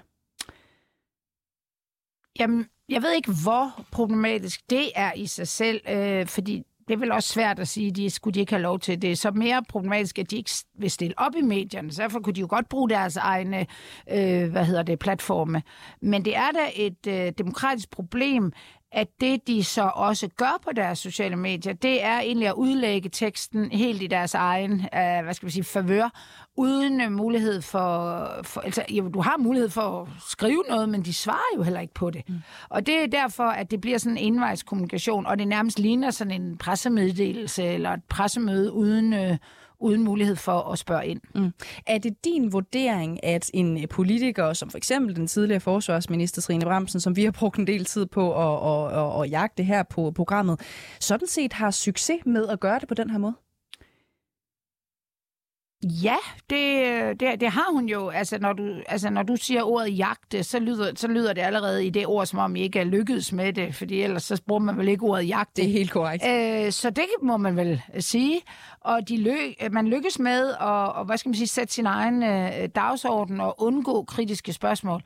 Jamen, 2.39 2.65
jeg 2.91 3.01
ved 3.01 3.13
ikke, 3.13 3.31
hvor 3.43 3.83
problematisk 3.91 4.69
det 4.69 4.89
er 4.95 5.13
i 5.13 5.25
sig 5.25 5.47
selv, 5.47 5.81
øh, 5.89 6.25
fordi 6.27 6.63
det 6.87 6.93
er 6.93 6.99
vel 6.99 7.11
også 7.11 7.29
svært 7.29 7.59
at 7.59 7.67
sige, 7.67 7.87
at 7.87 7.95
de 7.95 8.09
skulle 8.09 8.33
de 8.33 8.39
ikke 8.39 8.51
have 8.51 8.61
lov 8.61 8.79
til 8.79 9.01
det. 9.01 9.17
Så 9.17 9.31
mere 9.31 9.63
problematisk, 9.69 10.19
at 10.19 10.31
de 10.31 10.37
ikke 10.37 10.51
vil 10.79 10.91
stille 10.91 11.13
op 11.17 11.31
i 11.37 11.41
medierne. 11.41 11.91
Så 11.91 12.01
derfor 12.01 12.19
kunne 12.19 12.33
de 12.33 12.41
jo 12.41 12.47
godt 12.49 12.69
bruge 12.69 12.89
deres 12.89 13.17
egne 13.17 13.65
øh, 14.11 14.51
hvad 14.51 14.65
hedder 14.65 14.83
det, 14.83 14.99
platforme. 14.99 15.63
Men 16.01 16.25
det 16.25 16.35
er 16.35 16.51
da 16.51 16.69
et 16.75 17.07
øh, 17.07 17.31
demokratisk 17.37 17.89
problem, 17.91 18.51
at 18.91 19.07
det, 19.21 19.47
de 19.47 19.63
så 19.63 19.91
også 19.95 20.27
gør 20.37 20.59
på 20.63 20.69
deres 20.75 20.99
sociale 20.99 21.35
medier, 21.35 21.73
det 21.73 22.03
er 22.03 22.19
egentlig 22.19 22.47
at 22.47 22.53
udlægge 22.53 23.09
teksten 23.09 23.71
helt 23.71 24.01
i 24.01 24.07
deres 24.07 24.33
egen, 24.33 24.71
øh, 24.71 25.23
hvad 25.23 25.33
skal 25.33 25.45
vi 25.45 25.51
sige, 25.51 25.63
favør, 25.63 26.09
uden 26.57 27.01
øh, 27.01 27.11
mulighed 27.11 27.61
for, 27.61 28.27
for 28.43 28.61
altså, 28.61 28.85
jo, 28.89 29.07
du 29.07 29.21
har 29.21 29.37
mulighed 29.37 29.69
for 29.69 30.01
at 30.01 30.07
skrive 30.27 30.63
noget, 30.69 30.89
men 30.89 31.05
de 31.05 31.13
svarer 31.13 31.55
jo 31.57 31.63
heller 31.63 31.79
ikke 31.79 31.93
på 31.93 32.09
det. 32.09 32.29
Mm. 32.29 32.35
Og 32.69 32.85
det 32.85 33.03
er 33.03 33.07
derfor, 33.07 33.43
at 33.43 33.71
det 33.71 33.81
bliver 33.81 33.97
sådan 33.97 34.17
en 34.17 34.23
indvejskommunikation, 34.23 35.25
og 35.25 35.39
det 35.39 35.47
nærmest 35.47 35.79
ligner 35.79 36.11
sådan 36.11 36.41
en 36.41 36.57
pressemeddelelse 36.57 37.63
eller 37.63 37.89
et 37.89 38.03
pressemøde 38.09 38.71
uden... 38.71 39.13
Øh, 39.13 39.37
uden 39.81 40.03
mulighed 40.03 40.35
for 40.35 40.71
at 40.71 40.79
spørge 40.79 41.07
ind. 41.07 41.21
Mm. 41.35 41.51
Er 41.87 41.97
det 41.97 42.25
din 42.25 42.53
vurdering, 42.53 43.23
at 43.23 43.51
en 43.53 43.77
øh, 43.77 43.87
politiker, 43.87 44.53
som 44.53 44.69
for 44.69 44.77
eksempel 44.77 45.15
den 45.15 45.27
tidligere 45.27 45.59
forsvarsminister 45.59 46.41
Trine 46.41 46.65
Bramsen, 46.65 46.99
som 46.99 47.15
vi 47.15 47.23
har 47.23 47.31
brugt 47.31 47.59
en 47.59 47.67
del 47.67 47.85
tid 47.85 48.05
på 48.05 48.33
at, 48.33 48.91
at, 48.93 48.99
at, 48.99 49.21
at 49.21 49.31
jagte 49.31 49.63
her 49.63 49.83
på 49.83 50.11
programmet, 50.11 50.59
sådan 50.99 51.27
set 51.27 51.53
har 51.53 51.71
succes 51.71 52.19
med 52.25 52.47
at 52.47 52.59
gøre 52.59 52.79
det 52.79 52.87
på 52.87 52.93
den 52.93 53.09
her 53.09 53.17
måde? 53.17 53.33
Ja, 55.83 56.15
det, 56.49 57.19
det, 57.19 57.39
det 57.39 57.49
har 57.49 57.71
hun 57.71 57.89
jo. 57.89 58.09
Altså 58.09 58.37
når, 58.39 58.53
du, 58.53 58.81
altså, 58.87 59.09
når 59.09 59.23
du 59.23 59.35
siger 59.35 59.63
ordet 59.63 59.97
jagte, 59.97 60.43
så 60.43 60.59
lyder, 60.59 60.91
så 60.95 61.07
lyder 61.07 61.33
det 61.33 61.41
allerede 61.41 61.85
i 61.85 61.89
det 61.89 62.07
ord, 62.07 62.25
som 62.25 62.39
om 62.39 62.55
I 62.55 62.61
ikke 62.61 62.79
er 62.79 62.83
lykkedes 62.83 63.33
med 63.33 63.53
det, 63.53 63.75
fordi 63.75 64.01
ellers 64.01 64.23
så 64.23 64.41
bruger 64.47 64.61
man 64.61 64.77
vel 64.77 64.87
ikke 64.87 65.03
ordet 65.03 65.27
jagte. 65.27 65.61
Det 65.61 65.69
er 65.69 65.73
helt 65.73 65.91
korrekt. 65.91 66.23
Øh, 66.27 66.71
så 66.71 66.89
det 66.89 67.05
må 67.21 67.37
man 67.37 67.55
vel 67.55 67.81
sige. 67.99 68.41
Og 68.81 69.09
de 69.09 69.17
lø, 69.17 69.37
man 69.71 69.87
lykkes 69.87 70.19
med 70.19 70.49
at 70.49 70.91
og, 70.91 71.05
hvad 71.05 71.17
skal 71.17 71.29
man 71.29 71.35
sige, 71.35 71.47
sætte 71.47 71.73
sin 71.73 71.85
egen 71.85 72.23
øh, 72.23 72.69
dagsorden 72.75 73.41
og 73.41 73.55
undgå 73.61 74.03
kritiske 74.03 74.53
spørgsmål. 74.53 75.01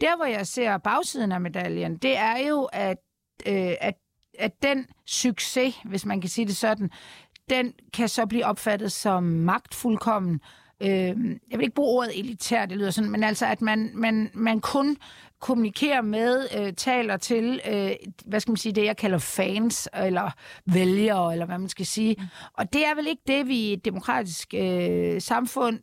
Der, 0.00 0.16
hvor 0.16 0.24
jeg 0.24 0.46
ser 0.46 0.78
bagsiden 0.78 1.32
af 1.32 1.40
medaljen, 1.40 1.96
det 1.96 2.18
er 2.18 2.48
jo, 2.48 2.64
at, 2.72 2.98
øh, 3.46 3.72
at, 3.80 3.94
at 4.38 4.62
den 4.62 4.86
succes, 5.06 5.74
hvis 5.84 6.06
man 6.06 6.20
kan 6.20 6.30
sige 6.30 6.46
det 6.46 6.56
sådan, 6.56 6.90
den 7.50 7.72
kan 7.92 8.08
så 8.08 8.26
blive 8.26 8.46
opfattet 8.46 8.92
som 8.92 9.22
magtfuldkommen. 9.22 10.40
Øh, 10.80 10.88
jeg 11.50 11.58
vil 11.58 11.60
ikke 11.60 11.74
bruge 11.74 11.98
ordet 11.98 12.18
elitær, 12.18 12.66
det 12.66 12.76
lyder 12.76 12.90
sådan, 12.90 13.10
men 13.10 13.24
altså, 13.24 13.46
at 13.46 13.62
man, 13.62 13.90
man, 13.94 14.30
man 14.34 14.60
kun 14.60 14.96
kommunikerer 15.40 16.02
med, 16.02 16.48
øh, 16.58 16.72
taler 16.72 17.16
til, 17.16 17.60
øh, 17.70 17.90
hvad 18.26 18.40
skal 18.40 18.50
man 18.50 18.56
sige, 18.56 18.72
det 18.72 18.84
jeg 18.84 18.96
kalder 18.96 19.18
fans, 19.18 19.88
eller 19.94 20.30
vælgere, 20.66 21.32
eller 21.32 21.46
hvad 21.46 21.58
man 21.58 21.68
skal 21.68 21.86
sige. 21.86 22.16
Mm. 22.18 22.24
Og 22.52 22.72
det 22.72 22.86
er 22.86 22.94
vel 22.94 23.06
ikke 23.06 23.22
det, 23.26 23.48
vi 23.48 23.56
i 23.56 23.72
et 23.72 23.84
demokratisk 23.84 24.54
øh, 24.54 25.20
samfund 25.20 25.78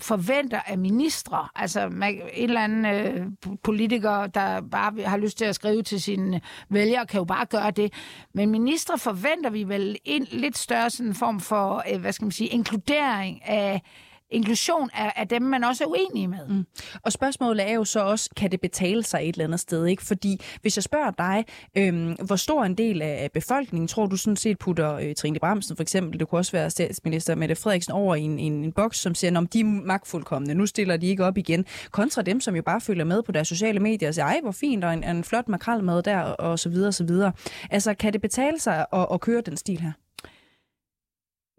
forventer 0.00 0.60
af 0.66 0.78
ministre. 0.78 1.48
Altså 1.54 1.86
en 1.86 2.48
eller 2.48 2.60
anden 2.60 2.86
øh, 2.86 3.26
politiker, 3.62 4.26
der 4.26 4.60
bare 4.60 5.02
har 5.04 5.16
lyst 5.16 5.38
til 5.38 5.44
at 5.44 5.54
skrive 5.54 5.82
til 5.82 6.02
sine 6.02 6.40
vælgere, 6.68 7.06
kan 7.06 7.18
jo 7.18 7.24
bare 7.24 7.46
gøre 7.46 7.70
det. 7.70 7.92
Men 8.34 8.50
ministre 8.50 8.98
forventer 8.98 9.50
vi 9.50 9.64
vel 9.64 9.96
en 10.04 10.26
lidt 10.30 10.58
større 10.58 10.90
sådan 10.90 11.14
form 11.14 11.40
for, 11.40 11.82
øh, 11.92 12.00
hvad 12.00 12.12
skal 12.12 12.24
man 12.24 12.32
sige, 12.32 12.48
inkludering 12.48 13.44
af 13.44 13.82
inklusion 14.30 14.90
af, 14.94 15.12
af 15.16 15.28
dem, 15.28 15.42
man 15.42 15.64
også 15.64 15.84
er 15.84 15.88
uenig 15.88 16.30
med. 16.30 16.48
Mm. 16.48 16.66
Og 17.02 17.12
spørgsmålet 17.12 17.70
er 17.70 17.74
jo 17.74 17.84
så 17.84 18.00
også, 18.00 18.30
kan 18.36 18.50
det 18.50 18.60
betale 18.60 19.02
sig 19.02 19.20
et 19.22 19.32
eller 19.32 19.44
andet 19.44 19.60
sted? 19.60 19.86
Ikke? 19.86 20.02
Fordi 20.02 20.40
hvis 20.60 20.76
jeg 20.76 20.82
spørger 20.82 21.10
dig, 21.10 21.44
øhm, 21.76 22.12
hvor 22.12 22.36
stor 22.36 22.64
en 22.64 22.74
del 22.74 23.02
af 23.02 23.30
befolkningen 23.34 23.88
tror 23.88 24.06
du 24.06 24.16
sådan 24.16 24.36
set 24.36 24.58
putter 24.58 24.94
øh, 24.94 25.14
Trine 25.14 25.38
Bramsen 25.38 25.76
for 25.76 25.82
eksempel, 25.82 26.20
det 26.20 26.28
kunne 26.28 26.38
også 26.38 26.52
være 26.52 26.70
statsminister 26.70 27.34
Mette 27.34 27.54
Frederiksen, 27.54 27.92
over 27.92 28.14
i 28.14 28.22
en, 28.22 28.38
en, 28.38 28.64
en 28.64 28.72
boks, 28.72 28.98
som 28.98 29.14
siger, 29.14 29.38
om 29.38 29.46
de 29.46 29.60
er 29.60 29.64
magtfuldkommende, 29.64 30.54
nu 30.54 30.66
stiller 30.66 30.96
de 30.96 31.06
ikke 31.06 31.24
op 31.24 31.38
igen, 31.38 31.64
kontra 31.90 32.22
dem, 32.22 32.40
som 32.40 32.56
jo 32.56 32.62
bare 32.62 32.80
følger 32.80 33.04
med 33.04 33.22
på 33.22 33.32
deres 33.32 33.48
sociale 33.48 33.80
medier 33.80 34.08
og 34.08 34.14
siger, 34.14 34.24
ej, 34.24 34.40
hvor 34.42 34.52
fint, 34.52 34.84
og 34.84 34.92
en, 34.92 35.04
en 35.04 35.24
flot 35.24 35.48
makralmad 35.48 36.02
der, 36.02 36.20
og 36.20 36.58
så 36.58 36.68
videre, 36.68 36.88
og 36.88 36.94
så 36.94 37.04
videre. 37.04 37.32
Altså, 37.70 37.94
kan 37.94 38.12
det 38.12 38.20
betale 38.20 38.60
sig 38.60 38.86
at, 38.92 39.06
at 39.12 39.20
køre 39.20 39.40
den 39.40 39.56
stil 39.56 39.80
her? 39.80 39.92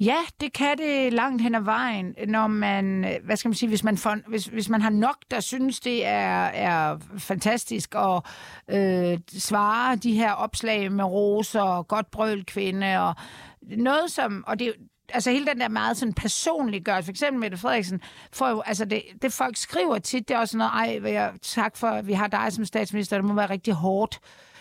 Ja, 0.02 0.18
det 0.40 0.54
kan 0.54 0.78
det 0.78 1.14
langt 1.14 1.42
hen 1.42 1.56
ad 1.56 1.62
vejen, 1.62 2.16
når 2.28 2.48
man, 2.48 3.06
hvad 3.24 3.38
skal 3.38 3.50
man 3.50 3.56
sige, 3.56 3.70
hvis 3.70 3.84
man, 3.84 3.98
får, 3.98 4.18
hvis, 4.28 4.46
hvis 4.46 4.70
man 4.70 4.82
har 4.82 4.90
nok, 4.90 5.16
der 5.32 5.40
synes, 5.40 5.80
det 5.80 6.06
er, 6.06 6.46
er 6.46 6.98
fantastisk 7.18 7.96
at 7.96 8.24
øh, 8.70 9.20
svare 9.28 9.96
de 9.96 10.14
her 10.14 10.32
opslag 10.32 10.92
med 10.92 11.04
roser, 11.04 11.84
godt 11.84 12.12
brøl 12.12 12.46
kvinde, 12.46 13.00
og 13.00 13.16
noget 13.62 14.12
som, 14.12 14.44
og 14.48 14.60
det, 14.60 14.74
altså 15.10 15.32
hele 15.32 15.46
den 15.46 15.60
der 15.60 15.68
meget 15.68 15.98
sådan 15.98 16.14
personlige 16.14 16.84
gør, 16.84 17.02
for 17.02 17.12
eksempel 17.12 17.40
Mette 17.40 17.58
Frederiksen, 17.58 18.02
får 18.34 18.50
jo, 18.50 18.62
altså 18.62 18.86
det, 18.86 19.04
det 19.22 19.34
folk 19.34 19.58
skriver 19.58 20.00
tit, 20.00 20.28
det 20.28 20.36
er 20.36 20.40
også 20.40 20.58
noget, 20.58 20.72
ej, 20.72 21.00
jeg, 21.04 21.34
tak 21.42 21.78
for, 21.78 21.88
at 21.88 22.08
vi 22.08 22.14
har 22.14 22.28
dig 22.28 22.54
som 22.54 22.66
statsminister, 22.66 23.18
det 23.18 23.26
må 23.26 23.34
være 23.34 23.50
rigtig 23.50 23.74
hårdt. 23.74 24.20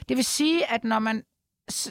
Det 0.09 0.17
vil 0.17 0.25
sige, 0.25 0.73
at 0.73 0.85
når 0.85 0.99
man 0.99 1.23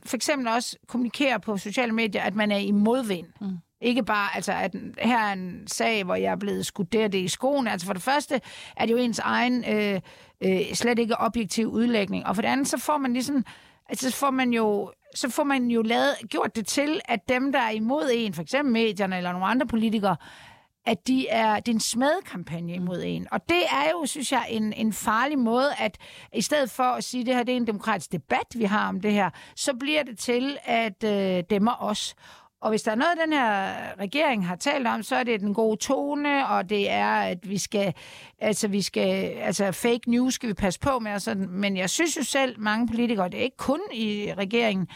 for 0.05 0.15
eksempel 0.15 0.47
også 0.47 0.77
kommunikere 0.87 1.39
på 1.39 1.57
sociale 1.57 1.91
medier, 1.91 2.21
at 2.21 2.35
man 2.35 2.51
er 2.51 2.57
i 2.57 2.71
modvind. 2.71 3.27
Mm. 3.41 3.57
Ikke 3.81 4.03
bare, 4.03 4.35
altså, 4.35 4.53
at 4.53 4.75
her 4.97 5.19
er 5.19 5.33
en 5.33 5.67
sag, 5.67 6.03
hvor 6.03 6.15
jeg 6.15 6.31
er 6.31 6.35
blevet 6.35 6.65
skudt 6.65 6.93
der 6.93 7.07
det 7.07 7.17
i 7.17 7.27
skoene. 7.27 7.71
Altså 7.71 7.87
for 7.87 7.93
det 7.93 8.01
første 8.01 8.41
er 8.77 8.85
det 8.85 8.91
jo 8.91 8.97
ens 8.97 9.19
egen 9.19 9.65
øh, 9.69 10.01
øh, 10.41 10.73
slet 10.73 10.99
ikke 10.99 11.17
objektiv 11.17 11.67
udlægning. 11.67 12.25
Og 12.25 12.35
for 12.35 12.41
det 12.41 12.49
andet, 12.49 12.67
så 12.67 12.77
får 12.77 12.97
man 12.97 13.13
ligesom, 13.13 13.45
altså 13.89 14.11
så 14.11 14.17
får 14.17 14.31
man 14.31 14.53
jo 14.53 14.91
så 15.15 15.29
får 15.29 15.43
man 15.43 15.67
jo 15.67 15.81
lavet, 15.81 16.15
gjort 16.29 16.55
det 16.55 16.67
til, 16.67 17.01
at 17.05 17.29
dem, 17.29 17.51
der 17.51 17.59
er 17.59 17.69
imod 17.69 18.09
en, 18.13 18.33
for 18.33 18.41
eksempel 18.41 18.73
medierne 18.73 19.17
eller 19.17 19.31
nogle 19.31 19.47
andre 19.47 19.67
politikere, 19.67 20.15
at 20.89 21.07
de 21.07 21.27
er, 21.27 21.59
det 21.59 21.67
er 21.67 21.75
en 21.75 21.79
smedkampagne 21.79 22.73
imod 22.73 23.03
en. 23.05 23.27
Og 23.31 23.49
det 23.49 23.63
er 23.71 23.89
jo, 23.91 24.05
synes 24.05 24.31
jeg, 24.31 24.45
en, 24.49 24.73
en 24.73 24.93
farlig 24.93 25.39
måde, 25.39 25.69
at 25.77 25.97
i 26.33 26.41
stedet 26.41 26.71
for 26.71 26.83
at 26.83 27.03
sige, 27.03 27.21
at 27.21 27.27
det 27.27 27.35
her 27.35 27.43
det 27.43 27.51
er 27.51 27.57
en 27.57 27.67
demokratisk 27.67 28.11
debat, 28.11 28.45
vi 28.55 28.63
har 28.63 28.89
om 28.89 29.01
det 29.01 29.13
her, 29.13 29.29
så 29.55 29.73
bliver 29.73 30.03
det 30.03 30.17
til, 30.17 30.57
at 30.63 31.03
øh, 31.03 31.43
dæmmer 31.49 31.83
os. 31.83 32.15
Og 32.61 32.69
hvis 32.69 32.81
der 32.81 32.91
er 32.91 32.95
noget, 32.95 33.17
den 33.25 33.33
her 33.33 33.73
regering 33.99 34.47
har 34.47 34.55
talt 34.55 34.87
om, 34.87 35.03
så 35.03 35.15
er 35.15 35.23
det 35.23 35.39
den 35.39 35.53
gode 35.53 35.77
tone, 35.77 36.47
og 36.47 36.69
det 36.69 36.89
er, 36.89 37.15
at 37.15 37.49
vi 37.49 37.57
skal, 37.57 37.93
altså 38.39 38.67
vi 38.67 38.81
skal, 38.81 39.25
altså 39.25 39.71
fake 39.71 40.11
news 40.11 40.33
skal 40.33 40.49
vi 40.49 40.53
passe 40.53 40.79
på 40.79 40.99
med, 40.99 41.13
og 41.13 41.21
sådan. 41.21 41.49
men 41.49 41.77
jeg 41.77 41.89
synes 41.89 42.17
jo 42.17 42.23
selv, 42.23 42.59
mange 42.59 42.87
politikere, 42.87 43.29
det 43.29 43.39
er 43.39 43.43
ikke 43.43 43.57
kun 43.57 43.81
i 43.93 44.33
regeringen, 44.37 44.87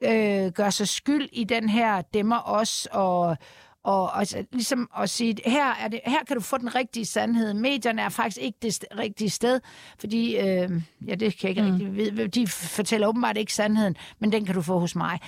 øh, 0.00 0.52
gør 0.52 0.70
sig 0.70 0.88
skyld 0.88 1.28
i 1.32 1.44
den 1.44 1.68
her 1.68 2.02
dæmmer 2.02 2.40
os, 2.44 2.88
og, 2.92 3.36
og 3.84 4.18
altså, 4.18 4.44
ligesom 4.52 4.90
at 4.98 5.10
sige, 5.10 5.36
her, 5.46 5.74
er 5.74 5.88
det, 5.88 6.00
her 6.06 6.24
kan 6.24 6.36
du 6.36 6.42
få 6.42 6.58
den 6.58 6.74
rigtige 6.74 7.06
sandhed. 7.06 7.54
Medierne 7.54 8.02
er 8.02 8.08
faktisk 8.08 8.38
ikke 8.40 8.58
det 8.62 8.84
rigtige 8.98 9.30
sted, 9.30 9.60
fordi, 9.98 10.36
øh, 10.36 10.70
ja, 11.06 11.14
det 11.14 11.38
kan 11.38 11.42
jeg 11.42 11.50
ikke 11.50 11.62
mm. 11.62 11.70
rigtig 11.70 12.16
vide, 12.16 12.28
de 12.28 12.46
fortæller 12.46 13.08
åbenbart 13.08 13.36
ikke 13.36 13.54
sandheden, 13.54 13.96
men 14.18 14.32
den 14.32 14.44
kan 14.44 14.54
du 14.54 14.62
få 14.62 14.78
hos 14.78 14.96
mig. 14.96 15.20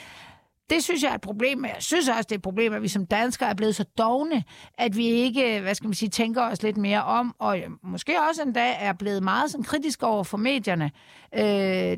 Det 0.70 0.84
synes 0.84 1.02
jeg 1.02 1.10
er 1.10 1.14
et 1.14 1.20
problem. 1.20 1.64
Jeg 1.64 1.76
synes 1.78 2.08
også, 2.08 2.22
det 2.22 2.32
er 2.32 2.36
et 2.36 2.42
problem, 2.42 2.72
at 2.72 2.82
vi 2.82 2.88
som 2.88 3.06
danskere 3.06 3.50
er 3.50 3.54
blevet 3.54 3.76
så 3.76 3.84
dogne, 3.98 4.44
at 4.78 4.96
vi 4.96 5.06
ikke, 5.06 5.60
hvad 5.60 5.74
skal 5.74 5.88
man 5.88 5.94
sige, 5.94 6.08
tænker 6.08 6.42
os 6.42 6.62
lidt 6.62 6.76
mere 6.76 7.04
om, 7.04 7.34
og 7.38 7.58
måske 7.82 8.16
også 8.28 8.42
endda 8.42 8.72
er 8.78 8.92
blevet 8.92 9.22
meget 9.22 9.50
sådan 9.50 9.64
kritisk 9.64 10.02
over 10.02 10.24
for 10.24 10.36
medierne. 10.38 10.90
Øh, 11.34 11.42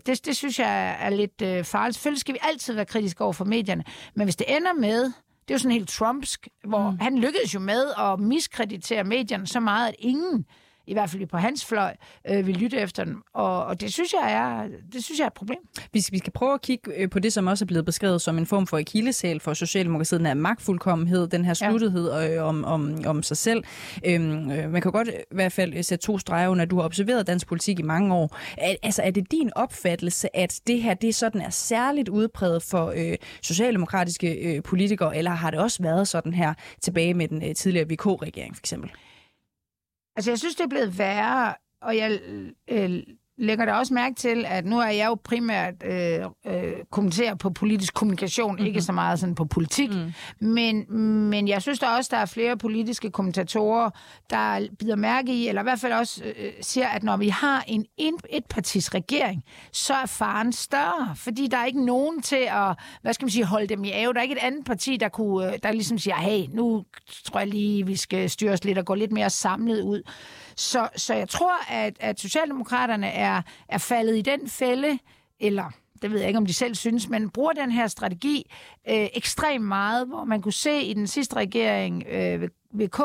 det, 0.06 0.26
det 0.26 0.36
synes 0.36 0.58
jeg 0.58 0.96
er 1.00 1.10
lidt 1.10 1.42
øh, 1.42 1.64
farligt. 1.64 1.94
Selvfølgelig 1.94 2.20
skal 2.20 2.34
vi 2.34 2.38
altid 2.42 2.74
være 2.74 2.84
kritiske 2.84 3.24
over 3.24 3.32
for 3.32 3.44
medierne, 3.44 3.84
men 4.14 4.26
hvis 4.26 4.36
det 4.36 4.56
ender 4.56 4.72
med, 4.72 5.12
det 5.42 5.50
er 5.50 5.54
jo 5.54 5.58
sådan 5.58 5.72
helt 5.72 5.88
trumpsk, 5.88 6.48
hvor 6.64 6.90
mm. 6.90 6.98
han 7.00 7.18
lykkedes 7.18 7.54
jo 7.54 7.60
med 7.60 7.92
at 7.98 8.20
miskreditere 8.20 9.04
medierne 9.04 9.46
så 9.46 9.60
meget, 9.60 9.88
at 9.88 9.94
ingen 9.98 10.46
i 10.86 10.92
hvert 10.92 11.10
fald 11.10 11.26
på 11.26 11.36
hans 11.36 11.66
fløj, 11.66 11.94
øh, 12.28 12.46
vil 12.46 12.56
lytte 12.56 12.76
efter 12.76 13.04
dem. 13.04 13.22
Og, 13.34 13.64
og 13.64 13.80
det, 13.80 13.92
synes 13.92 14.12
jeg 14.12 14.32
er, 14.32 14.68
det 14.92 15.04
synes 15.04 15.18
jeg 15.18 15.24
er 15.24 15.28
et 15.28 15.32
problem. 15.32 15.58
Vi, 15.92 16.04
vi 16.10 16.18
skal 16.18 16.32
prøve 16.32 16.54
at 16.54 16.62
kigge 16.62 16.92
øh, 16.96 17.10
på 17.10 17.18
det, 17.18 17.32
som 17.32 17.46
også 17.46 17.64
er 17.64 17.66
blevet 17.66 17.84
beskrevet 17.84 18.22
som 18.22 18.38
en 18.38 18.46
form 18.46 18.66
for 18.66 18.78
akillesæl 18.78 19.40
for 19.40 19.54
Socialdemokratiet, 19.54 20.18
den 20.18 20.26
her 20.26 20.34
magtfuldkommenhed, 20.34 21.28
den 21.28 21.44
her 21.44 21.54
sluttethed 21.54 22.12
ja. 22.12 22.34
øh, 22.34 22.48
om, 22.48 22.64
om, 22.64 22.98
om 23.06 23.22
sig 23.22 23.36
selv. 23.36 23.64
Øhm, 24.06 24.50
øh, 24.50 24.70
man 24.70 24.82
kan 24.82 24.92
godt 24.92 25.08
i 25.08 25.34
hvert 25.34 25.52
fald 25.52 25.82
sætte 25.82 26.06
to 26.06 26.18
streger 26.18 26.48
under, 26.48 26.64
du 26.64 26.76
har 26.76 26.84
observeret 26.84 27.26
dansk 27.26 27.46
politik 27.46 27.78
i 27.78 27.82
mange 27.82 28.14
år. 28.14 28.36
Er, 28.58 28.74
altså, 28.82 29.02
er 29.02 29.10
det 29.10 29.32
din 29.32 29.50
opfattelse, 29.56 30.36
at 30.36 30.60
det 30.66 30.82
her 30.82 30.94
det 30.94 31.14
sådan 31.14 31.40
er 31.40 31.50
særligt 31.50 32.08
udpræget 32.08 32.62
for 32.62 32.92
øh, 32.96 33.16
socialdemokratiske 33.42 34.32
øh, 34.32 34.62
politikere, 34.62 35.16
eller 35.16 35.30
har 35.30 35.50
det 35.50 35.60
også 35.60 35.82
været 35.82 36.08
sådan 36.08 36.34
her 36.34 36.54
tilbage 36.80 37.14
med 37.14 37.28
den 37.28 37.44
øh, 37.44 37.54
tidligere 37.54 37.86
VK-regering 37.88 38.56
for 38.56 38.60
eksempel? 38.60 38.90
Altså, 40.16 40.30
jeg 40.30 40.38
synes, 40.38 40.54
det 40.54 40.64
er 40.64 40.68
blevet 40.68 40.98
værre, 40.98 41.54
og 41.82 41.96
jeg 41.96 42.20
øh, 42.68 43.02
lægger 43.38 43.64
da 43.64 43.72
også 43.72 43.94
mærke 43.94 44.14
til, 44.14 44.44
at 44.48 44.66
nu 44.66 44.78
er 44.78 44.88
jeg 44.88 45.06
jo 45.06 45.14
primært 45.24 45.74
øh, 45.84 46.20
øh, 46.46 46.72
kommenterer 46.90 47.34
på 47.34 47.50
politisk 47.50 47.94
kommunikation, 47.94 48.52
mm-hmm. 48.52 48.66
ikke 48.66 48.82
så 48.82 48.92
meget 48.92 49.18
sådan 49.18 49.34
på 49.34 49.44
politik, 49.44 49.90
mm. 49.90 50.12
men, 50.48 50.92
men 51.30 51.48
jeg 51.48 51.62
synes 51.62 51.78
da 51.78 51.86
også, 51.86 52.08
der 52.12 52.16
er 52.16 52.26
flere 52.26 52.56
politiske 52.56 53.10
kommentatorer, 53.10 53.90
der 54.30 54.66
bider 54.78 54.96
mærke 54.96 55.34
i, 55.34 55.48
eller 55.48 55.62
i 55.62 55.64
hvert 55.64 55.80
fald 55.80 55.92
også 55.92 56.24
øh, 56.24 56.52
siger, 56.60 56.88
at 56.88 57.02
når 57.02 57.16
vi 57.16 57.28
har 57.28 57.64
en 57.66 57.86
etpartis 58.28 58.94
regering, 58.94 59.44
så 59.72 59.94
er 59.94 60.06
faren 60.06 60.52
større, 60.52 61.16
fordi 61.16 61.46
der 61.46 61.56
er 61.56 61.64
ikke 61.64 61.84
nogen 61.84 62.22
til 62.22 62.48
at, 62.50 62.78
hvad 63.02 63.12
skal 63.12 63.24
man 63.24 63.30
sige, 63.30 63.44
holde 63.44 63.66
dem 63.66 63.84
i 63.84 63.90
ave. 63.92 64.12
Der 64.12 64.18
er 64.18 64.22
ikke 64.22 64.36
et 64.36 64.42
andet 64.42 64.64
parti, 64.64 64.96
der, 64.96 65.08
kunne, 65.08 65.56
der 65.62 65.72
ligesom 65.72 65.98
siger, 65.98 66.16
hey, 66.16 66.46
nu 66.50 66.84
tror 67.24 67.40
jeg 67.40 67.48
lige, 67.48 67.86
vi 67.86 67.96
skal 67.96 68.30
styre 68.30 68.52
os 68.52 68.64
lidt 68.64 68.78
og 68.78 68.84
gå 68.84 68.94
lidt 68.94 69.12
mere 69.12 69.30
samlet 69.30 69.82
ud. 69.82 70.02
Så, 70.56 70.88
så 70.96 71.14
jeg 71.14 71.28
tror, 71.28 71.70
at, 71.72 71.96
at 72.00 72.20
Socialdemokraterne 72.20 73.06
er, 73.06 73.42
er 73.68 73.78
faldet 73.78 74.16
i 74.16 74.22
den 74.22 74.48
fælde, 74.48 74.98
eller 75.40 75.70
det 76.02 76.10
ved 76.10 76.18
jeg 76.18 76.28
ikke, 76.28 76.38
om 76.38 76.46
de 76.46 76.54
selv 76.54 76.74
synes, 76.74 77.08
men 77.08 77.30
bruger 77.30 77.52
den 77.52 77.70
her 77.70 77.86
strategi 77.86 78.50
øh, 78.88 79.08
ekstremt 79.14 79.64
meget, 79.64 80.06
hvor 80.06 80.24
man 80.24 80.42
kunne 80.42 80.52
se 80.52 80.82
i 80.82 80.94
den 80.94 81.06
sidste 81.06 81.36
regering 81.36 82.04
øh, 82.08 82.48
VK, 82.72 82.98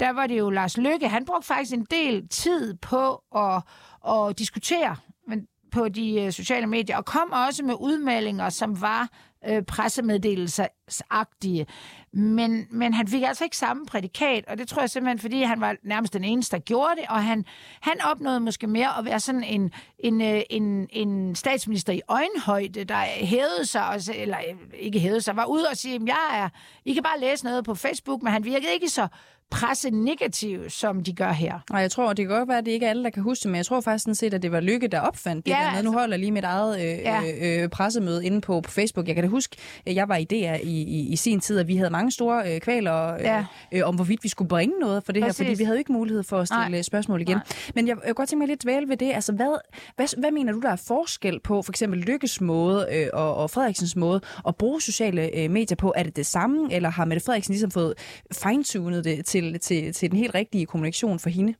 der 0.00 0.10
var 0.12 0.26
det 0.26 0.38
jo 0.38 0.50
Lars 0.50 0.76
Lykke, 0.76 1.08
han 1.08 1.24
brugte 1.24 1.46
faktisk 1.46 1.72
en 1.72 1.86
del 1.90 2.28
tid 2.28 2.74
på 2.74 3.22
at, 3.36 3.62
at 4.08 4.38
diskutere 4.38 4.96
men 5.28 5.46
på 5.72 5.88
de 5.88 6.20
øh, 6.20 6.32
sociale 6.32 6.66
medier, 6.66 6.96
og 6.96 7.04
kom 7.04 7.32
også 7.32 7.64
med 7.64 7.74
udmeldinger, 7.80 8.48
som 8.48 8.80
var 8.80 9.08
øh, 9.48 9.62
pressemeddelelsesagtige. 9.62 11.66
Men, 12.12 12.66
men 12.70 12.94
han 12.94 13.08
fik 13.08 13.22
altså 13.22 13.44
ikke 13.44 13.56
samme 13.56 13.86
prædikat, 13.86 14.44
og 14.48 14.58
det 14.58 14.68
tror 14.68 14.82
jeg 14.82 14.90
simpelthen, 14.90 15.18
fordi 15.18 15.42
han 15.42 15.60
var 15.60 15.76
nærmest 15.82 16.12
den 16.12 16.24
eneste, 16.24 16.56
der 16.56 16.62
gjorde 16.62 16.96
det, 16.96 17.04
og 17.08 17.24
han, 17.24 17.44
han 17.80 18.00
opnåede 18.10 18.40
måske 18.40 18.66
mere 18.66 18.98
at 18.98 19.04
være 19.04 19.20
sådan 19.20 19.44
en, 19.44 19.72
en, 19.98 20.20
øh, 20.20 20.42
en, 20.50 20.88
en 20.90 21.34
statsminister 21.34 21.92
i 21.92 22.00
øjenhøjde, 22.08 22.84
der 22.84 23.00
hævede 23.04 23.66
sig, 23.66 23.88
også, 23.88 24.12
eller 24.16 24.38
øh, 24.38 24.56
ikke 24.78 24.98
hævede 24.98 25.20
sig, 25.20 25.36
var 25.36 25.44
ude 25.44 25.66
og 25.70 25.76
sige, 25.76 26.00
jeg 26.06 26.30
er, 26.34 26.48
I 26.84 26.94
kan 26.94 27.02
bare 27.02 27.20
læse 27.20 27.44
noget 27.44 27.64
på 27.64 27.74
Facebook, 27.74 28.22
men 28.22 28.32
han 28.32 28.44
virkede 28.44 28.72
ikke 28.72 28.88
så 28.88 29.08
presse 29.54 29.90
negativt, 29.90 30.72
som 30.72 31.02
de 31.02 31.12
gør 31.12 31.32
her. 31.32 31.58
Og 31.70 31.80
jeg 31.80 31.90
tror, 31.90 32.12
det 32.12 32.26
kan 32.26 32.36
godt 32.36 32.48
være, 32.48 32.58
at 32.58 32.66
det 32.66 32.72
ikke 32.72 32.86
er 32.86 32.90
alle, 32.90 33.04
der 33.04 33.10
kan 33.10 33.22
huske 33.22 33.42
det, 33.42 33.50
men 33.50 33.56
jeg 33.56 33.66
tror 33.66 33.80
faktisk 33.80 34.02
sådan 34.02 34.14
set, 34.14 34.34
at 34.34 34.42
det 34.42 34.52
var 34.52 34.60
Lykke, 34.60 34.88
der 34.88 35.00
opfandt 35.00 35.46
det 35.46 35.52
ja, 35.52 35.56
der 35.56 35.62
med. 35.62 35.68
Altså, 35.68 35.84
nu 35.84 35.92
holder 35.92 36.16
lige 36.16 36.32
mit 36.32 36.44
eget 36.44 36.80
øh, 36.80 36.84
ja. 36.84 37.62
øh, 37.62 37.68
pressemøde 37.68 38.26
inde 38.26 38.40
på, 38.40 38.60
på 38.60 38.70
Facebook. 38.70 39.06
Jeg 39.06 39.14
kan 39.14 39.24
da 39.24 39.30
huske, 39.30 39.56
at 39.86 39.94
jeg 39.94 40.08
var 40.08 40.16
i 40.16 40.24
DR 40.24 40.34
i, 40.34 40.82
i, 40.82 41.08
i 41.12 41.16
sin 41.16 41.40
tid, 41.40 41.58
at 41.58 41.68
vi 41.68 41.76
havde 41.76 41.90
mange 41.90 42.10
store 42.10 42.54
øh, 42.54 42.60
kvaler 42.60 43.14
øh, 43.14 43.20
ja. 43.20 43.44
øh, 43.72 43.82
om, 43.84 43.94
hvorvidt 43.94 44.24
vi 44.24 44.28
skulle 44.28 44.48
bringe 44.48 44.78
noget 44.80 45.04
for 45.04 45.12
det 45.12 45.22
Præcis. 45.22 45.38
her, 45.38 45.44
fordi 45.44 45.58
vi 45.58 45.64
havde 45.64 45.78
ikke 45.78 45.92
mulighed 45.92 46.22
for 46.22 46.38
at 46.38 46.48
stille 46.48 46.68
Nej. 46.68 46.82
spørgsmål 46.82 47.20
igen. 47.20 47.36
Nej. 47.36 47.44
Men 47.74 47.88
jeg, 47.88 47.96
jeg 47.96 48.04
kan 48.04 48.14
godt 48.14 48.28
tænke 48.28 48.38
mig 48.38 48.48
lidt 48.48 48.62
dvæle 48.62 48.88
ved 48.88 48.96
det. 48.96 49.12
Altså, 49.12 49.32
hvad, 49.32 49.58
hvad, 49.96 50.20
hvad 50.20 50.30
mener 50.30 50.52
du, 50.52 50.60
der 50.60 50.70
er 50.70 50.76
forskel 50.76 51.40
på 51.40 51.62
for 51.62 51.72
eksempel 51.72 52.00
Lykkes 52.00 52.40
måde 52.40 52.86
øh, 52.92 53.06
og, 53.12 53.36
og 53.36 53.50
Frederiksens 53.50 53.96
måde 53.96 54.20
at 54.48 54.56
bruge 54.56 54.82
sociale 54.82 55.36
øh, 55.36 55.50
medier 55.50 55.76
på? 55.76 55.92
Er 55.96 56.02
det 56.02 56.16
det 56.16 56.26
samme, 56.26 56.74
eller 56.74 56.90
har 56.90 57.04
Mette 57.04 57.24
Frederiksen 57.24 57.52
ligesom 57.52 57.70
fået 57.70 57.94
fine-tunet 58.32 59.04
det 59.04 59.26
til, 59.26 59.43
til, 59.58 59.92
til 59.92 60.10
den 60.10 60.18
helt 60.18 60.34
rigtige 60.34 60.66
kommunikation 60.66 61.18
for 61.18 61.30
hende? 61.30 61.54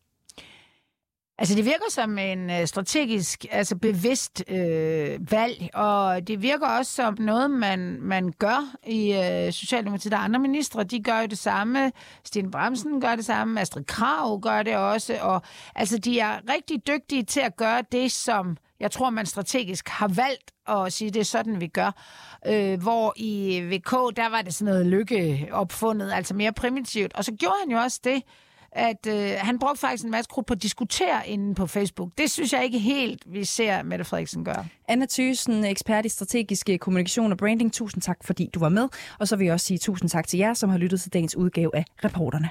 Altså, 1.38 1.54
det 1.54 1.64
virker 1.64 1.90
som 1.90 2.18
en 2.18 2.50
øh, 2.50 2.66
strategisk, 2.66 3.46
altså 3.50 3.76
bevidst 3.76 4.44
øh, 4.48 5.32
valg, 5.32 5.70
og 5.74 6.28
det 6.28 6.42
virker 6.42 6.66
også 6.66 6.92
som 6.92 7.16
noget, 7.18 7.50
man, 7.50 7.98
man 8.00 8.32
gør 8.38 8.76
i 8.86 9.12
øh, 9.12 9.52
Socialdemokratiet. 9.52 10.12
Der 10.12 10.18
andre 10.18 10.40
ministre, 10.40 10.84
de 10.84 11.02
gør 11.02 11.20
jo 11.20 11.26
det 11.26 11.38
samme. 11.38 11.92
Sten 12.24 12.50
Bremsen 12.50 13.00
gør 13.00 13.16
det 13.16 13.24
samme. 13.24 13.60
Astrid 13.60 13.84
Krav 13.84 14.40
gør 14.40 14.62
det 14.62 14.76
også. 14.76 15.18
Og 15.20 15.42
altså, 15.74 15.98
de 15.98 16.18
er 16.18 16.40
rigtig 16.54 16.86
dygtige 16.86 17.22
til 17.22 17.40
at 17.40 17.56
gøre 17.56 17.82
det, 17.92 18.12
som 18.12 18.56
jeg 18.80 18.90
tror, 18.90 19.10
man 19.10 19.26
strategisk 19.26 19.88
har 19.88 20.08
valgt 20.08 20.52
at 20.68 20.92
sige, 20.92 21.10
det 21.10 21.20
er 21.20 21.24
sådan, 21.24 21.60
vi 21.60 21.66
gør. 21.66 21.90
Øh, 22.46 22.82
hvor 22.82 23.12
i 23.16 23.60
VK, 23.60 23.90
der 24.16 24.30
var 24.30 24.42
det 24.42 24.54
sådan 24.54 24.72
noget 24.72 24.86
lykke 24.86 25.48
opfundet, 25.52 26.12
altså 26.12 26.34
mere 26.34 26.52
primitivt. 26.52 27.14
Og 27.14 27.24
så 27.24 27.32
gjorde 27.32 27.56
han 27.62 27.70
jo 27.70 27.78
også 27.78 28.00
det, 28.04 28.22
at 28.74 29.06
øh, 29.08 29.30
han 29.38 29.58
brugte 29.58 29.80
faktisk 29.80 30.04
en 30.04 30.10
masse 30.10 30.28
krudt 30.28 30.46
på 30.46 30.54
at 30.54 30.62
diskutere 30.62 31.28
inden 31.28 31.54
på 31.54 31.66
Facebook. 31.66 32.08
Det 32.18 32.30
synes 32.30 32.52
jeg 32.52 32.64
ikke 32.64 32.78
helt, 32.78 33.22
vi 33.26 33.44
ser 33.44 33.82
Mette 33.82 34.04
Frederiksen 34.04 34.44
gøre. 34.44 34.66
Anna 34.88 35.06
Thysen, 35.10 35.64
ekspert 35.64 36.06
i 36.06 36.08
strategisk 36.08 36.68
øh, 36.70 36.78
kommunikation 36.78 37.32
og 37.32 37.38
branding. 37.38 37.72
Tusind 37.72 38.02
tak, 38.02 38.16
fordi 38.24 38.50
du 38.54 38.60
var 38.60 38.68
med. 38.68 38.88
Og 39.18 39.28
så 39.28 39.36
vil 39.36 39.44
jeg 39.44 39.54
også 39.54 39.66
sige 39.66 39.78
tusind 39.78 40.10
tak 40.10 40.26
til 40.26 40.38
jer, 40.38 40.54
som 40.54 40.70
har 40.70 40.78
lyttet 40.78 41.00
til 41.00 41.12
dagens 41.12 41.36
udgave 41.36 41.76
af 41.76 41.84
Reporterne. 42.04 42.50